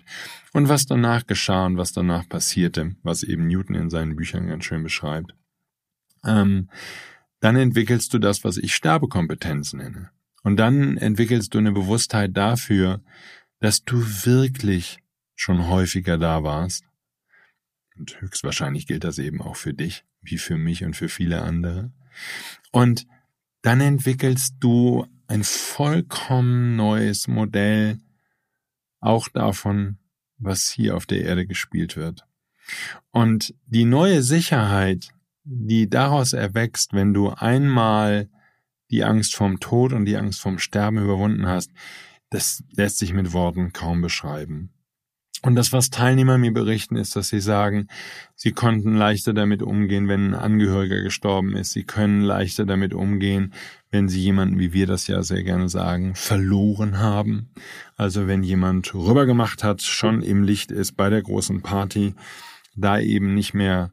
und 0.51 0.67
was 0.67 0.87
danach 0.87 1.27
geschah 1.27 1.67
und 1.67 1.77
was 1.77 1.93
danach 1.93 2.27
passierte, 2.27 2.95
was 3.03 3.21
eben 3.21 3.45
Newton 3.45 3.75
in 3.75 3.91
seinen 3.91 4.15
Büchern 4.15 4.47
ganz 4.47 4.65
schön 4.65 4.81
beschreibt, 4.81 5.35
ähm, 6.25 6.71
dann 7.39 7.55
entwickelst 7.55 8.11
du 8.15 8.17
das, 8.17 8.43
was 8.43 8.57
ich 8.57 8.73
Sterbekompetenz 8.73 9.73
nenne. 9.73 10.09
Und 10.41 10.57
dann 10.57 10.97
entwickelst 10.97 11.53
du 11.53 11.59
eine 11.59 11.71
Bewusstheit 11.71 12.35
dafür, 12.35 12.99
dass 13.63 13.85
du 13.85 13.95
wirklich 14.25 14.99
schon 15.35 15.69
häufiger 15.69 16.17
da 16.17 16.43
warst. 16.43 16.83
Und 17.95 18.19
höchstwahrscheinlich 18.19 18.87
gilt 18.87 19.05
das 19.05 19.19
eben 19.19 19.41
auch 19.41 19.55
für 19.55 19.73
dich, 19.73 20.03
wie 20.21 20.37
für 20.37 20.57
mich 20.57 20.83
und 20.83 20.97
für 20.97 21.07
viele 21.07 21.43
andere. 21.43 21.93
Und 22.73 23.07
dann 23.61 23.79
entwickelst 23.79 24.55
du 24.59 25.07
ein 25.27 25.45
vollkommen 25.45 26.75
neues 26.75 27.29
Modell 27.29 27.99
auch 28.99 29.29
davon, 29.29 29.97
was 30.37 30.69
hier 30.69 30.97
auf 30.97 31.05
der 31.05 31.23
Erde 31.23 31.47
gespielt 31.47 31.95
wird. 31.95 32.27
Und 33.11 33.55
die 33.65 33.85
neue 33.85 34.23
Sicherheit, 34.23 35.11
die 35.45 35.89
daraus 35.89 36.33
erwächst, 36.33 36.91
wenn 36.91 37.13
du 37.13 37.29
einmal 37.29 38.29
die 38.91 39.05
Angst 39.05 39.37
vom 39.37 39.61
Tod 39.61 39.93
und 39.93 40.03
die 40.03 40.17
Angst 40.17 40.41
vom 40.41 40.59
Sterben 40.59 40.97
überwunden 40.97 41.47
hast, 41.47 41.71
das 42.33 42.63
lässt 42.75 42.97
sich 42.97 43.13
mit 43.13 43.31
Worten 43.33 43.73
kaum 43.73 44.01
beschreiben. 44.01 44.71
Und 45.43 45.55
das, 45.55 45.73
was 45.73 45.89
Teilnehmer 45.89 46.37
mir 46.37 46.53
berichten, 46.53 46.95
ist, 46.95 47.17
dass 47.17 47.27
sie 47.27 47.41
sagen, 47.41 47.89
sie 48.33 48.53
konnten 48.53 48.95
leichter 48.95 49.33
damit 49.33 49.61
umgehen, 49.61 50.07
wenn 50.07 50.27
ein 50.27 50.35
Angehöriger 50.35 51.01
gestorben 51.01 51.55
ist. 51.55 51.73
Sie 51.73 51.83
können 51.83 52.21
leichter 52.21 52.65
damit 52.65 52.93
umgehen, 52.93 53.53
wenn 53.91 54.07
sie 54.07 54.21
jemanden, 54.21 54.57
wie 54.57 54.71
wir 54.71 54.87
das 54.87 55.07
ja 55.07 55.21
sehr 55.21 55.43
gerne 55.43 55.67
sagen, 55.67 56.15
verloren 56.15 56.97
haben. 56.97 57.49
Also 57.97 58.25
wenn 58.25 58.41
jemand 58.41 58.95
rübergemacht 58.95 59.65
hat, 59.65 59.81
schon 59.81 60.21
im 60.21 60.43
Licht 60.43 60.71
ist 60.71 60.93
bei 60.93 61.09
der 61.09 61.21
großen 61.21 61.61
Party, 61.61 62.15
da 62.75 62.99
eben 62.99 63.33
nicht 63.33 63.53
mehr 63.53 63.91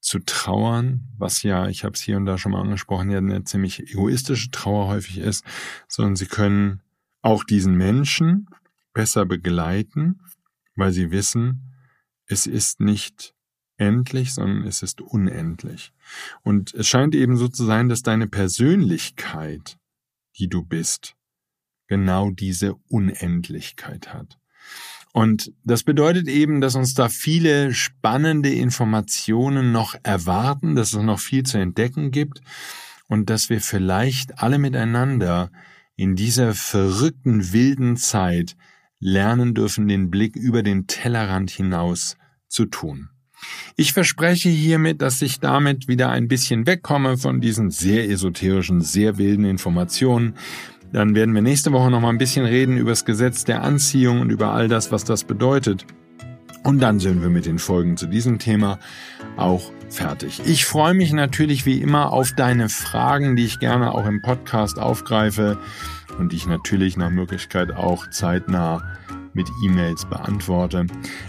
zu 0.00 0.18
trauern, 0.18 1.08
was 1.16 1.42
ja, 1.42 1.68
ich 1.68 1.84
habe 1.84 1.94
es 1.94 2.00
hier 2.00 2.16
und 2.16 2.26
da 2.26 2.38
schon 2.38 2.52
mal 2.52 2.60
angesprochen, 2.60 3.10
ja 3.10 3.18
eine 3.18 3.44
ziemlich 3.44 3.80
egoistische 3.80 4.50
Trauer 4.50 4.88
häufig 4.88 5.18
ist, 5.18 5.44
sondern 5.86 6.16
sie 6.16 6.26
können 6.26 6.82
auch 7.22 7.44
diesen 7.44 7.76
Menschen 7.76 8.46
besser 8.92 9.26
begleiten 9.26 10.20
weil 10.78 10.92
sie 10.92 11.10
wissen, 11.10 11.74
es 12.26 12.46
ist 12.46 12.80
nicht 12.80 13.34
endlich, 13.76 14.32
sondern 14.32 14.66
es 14.66 14.82
ist 14.82 15.00
unendlich. 15.00 15.92
Und 16.42 16.72
es 16.74 16.88
scheint 16.88 17.14
eben 17.14 17.36
so 17.36 17.48
zu 17.48 17.64
sein, 17.64 17.88
dass 17.88 18.02
deine 18.02 18.28
Persönlichkeit, 18.28 19.76
die 20.38 20.48
du 20.48 20.62
bist, 20.62 21.16
genau 21.88 22.30
diese 22.30 22.74
Unendlichkeit 22.88 24.14
hat. 24.14 24.38
Und 25.12 25.52
das 25.64 25.82
bedeutet 25.82 26.28
eben, 26.28 26.60
dass 26.60 26.74
uns 26.74 26.94
da 26.94 27.08
viele 27.08 27.74
spannende 27.74 28.52
Informationen 28.52 29.72
noch 29.72 29.96
erwarten, 30.02 30.76
dass 30.76 30.92
es 30.92 31.02
noch 31.02 31.18
viel 31.18 31.44
zu 31.44 31.58
entdecken 31.58 32.10
gibt 32.10 32.40
und 33.08 33.30
dass 33.30 33.48
wir 33.48 33.60
vielleicht 33.60 34.38
alle 34.38 34.58
miteinander 34.58 35.50
in 35.98 36.14
dieser 36.14 36.54
verrückten, 36.54 37.52
wilden 37.52 37.96
Zeit 37.96 38.56
lernen 39.00 39.52
dürfen, 39.52 39.88
den 39.88 40.10
Blick 40.10 40.36
über 40.36 40.62
den 40.62 40.86
Tellerrand 40.86 41.50
hinaus 41.50 42.16
zu 42.46 42.66
tun. 42.66 43.10
Ich 43.76 43.92
verspreche 43.92 44.48
hiermit, 44.48 45.02
dass 45.02 45.20
ich 45.22 45.40
damit 45.40 45.88
wieder 45.88 46.10
ein 46.10 46.28
bisschen 46.28 46.66
wegkomme 46.66 47.18
von 47.18 47.40
diesen 47.40 47.70
sehr 47.70 48.08
esoterischen, 48.08 48.80
sehr 48.80 49.18
wilden 49.18 49.44
Informationen. 49.44 50.34
Dann 50.92 51.16
werden 51.16 51.34
wir 51.34 51.42
nächste 51.42 51.72
Woche 51.72 51.90
noch 51.90 52.00
mal 52.00 52.10
ein 52.10 52.18
bisschen 52.18 52.46
reden 52.46 52.76
über 52.76 52.90
das 52.90 53.04
Gesetz 53.04 53.44
der 53.44 53.62
Anziehung 53.64 54.20
und 54.20 54.30
über 54.30 54.52
all 54.52 54.68
das, 54.68 54.92
was 54.92 55.02
das 55.02 55.24
bedeutet. 55.24 55.84
Und 56.62 56.80
dann 56.80 57.00
sind 57.00 57.22
wir 57.22 57.30
mit 57.30 57.46
den 57.46 57.58
Folgen 57.58 57.96
zu 57.96 58.06
diesem 58.06 58.38
Thema 58.38 58.78
auch 59.36 59.72
fertig. 59.88 60.40
Ich 60.44 60.66
freue 60.66 60.94
mich 60.94 61.12
natürlich 61.12 61.64
wie 61.66 61.80
immer 61.80 62.12
auf 62.12 62.32
deine 62.32 62.68
Fragen, 62.68 63.36
die 63.36 63.44
ich 63.44 63.58
gerne 63.58 63.94
auch 63.94 64.06
im 64.06 64.20
Podcast 64.22 64.78
aufgreife 64.78 65.58
und 66.18 66.32
die 66.32 66.36
ich 66.36 66.46
natürlich 66.46 66.96
nach 66.96 67.10
Möglichkeit 67.10 67.74
auch 67.74 68.08
zeitnah 68.10 68.82
mit 69.32 69.48
E-Mails 69.62 70.04
beantworte. 70.04 70.86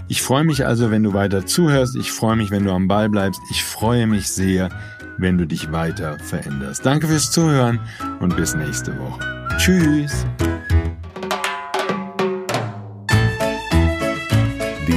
Ich 0.08 0.22
freue 0.22 0.44
mich 0.44 0.66
also, 0.66 0.92
wenn 0.92 1.04
du 1.04 1.14
weiter 1.14 1.46
zuhörst. 1.46 1.96
Ich 1.96 2.12
freue 2.12 2.36
mich, 2.36 2.52
wenn 2.52 2.64
du 2.64 2.72
am 2.72 2.88
Ball 2.88 3.08
bleibst. 3.10 3.40
Ich 3.52 3.64
freue 3.64 4.08
mich 4.08 4.30
sehr, 4.30 4.70
wenn 5.18 5.38
du 5.38 5.46
dich 5.46 5.72
weiter 5.72 6.18
veränderst. 6.20 6.86
Danke 6.86 7.08
fürs 7.08 7.32
Zuhören 7.32 7.80
und 8.20 8.36
bis 8.36 8.56
nächste 8.56 8.98
Woche. 8.98 9.20
Tschüss. 9.58 10.26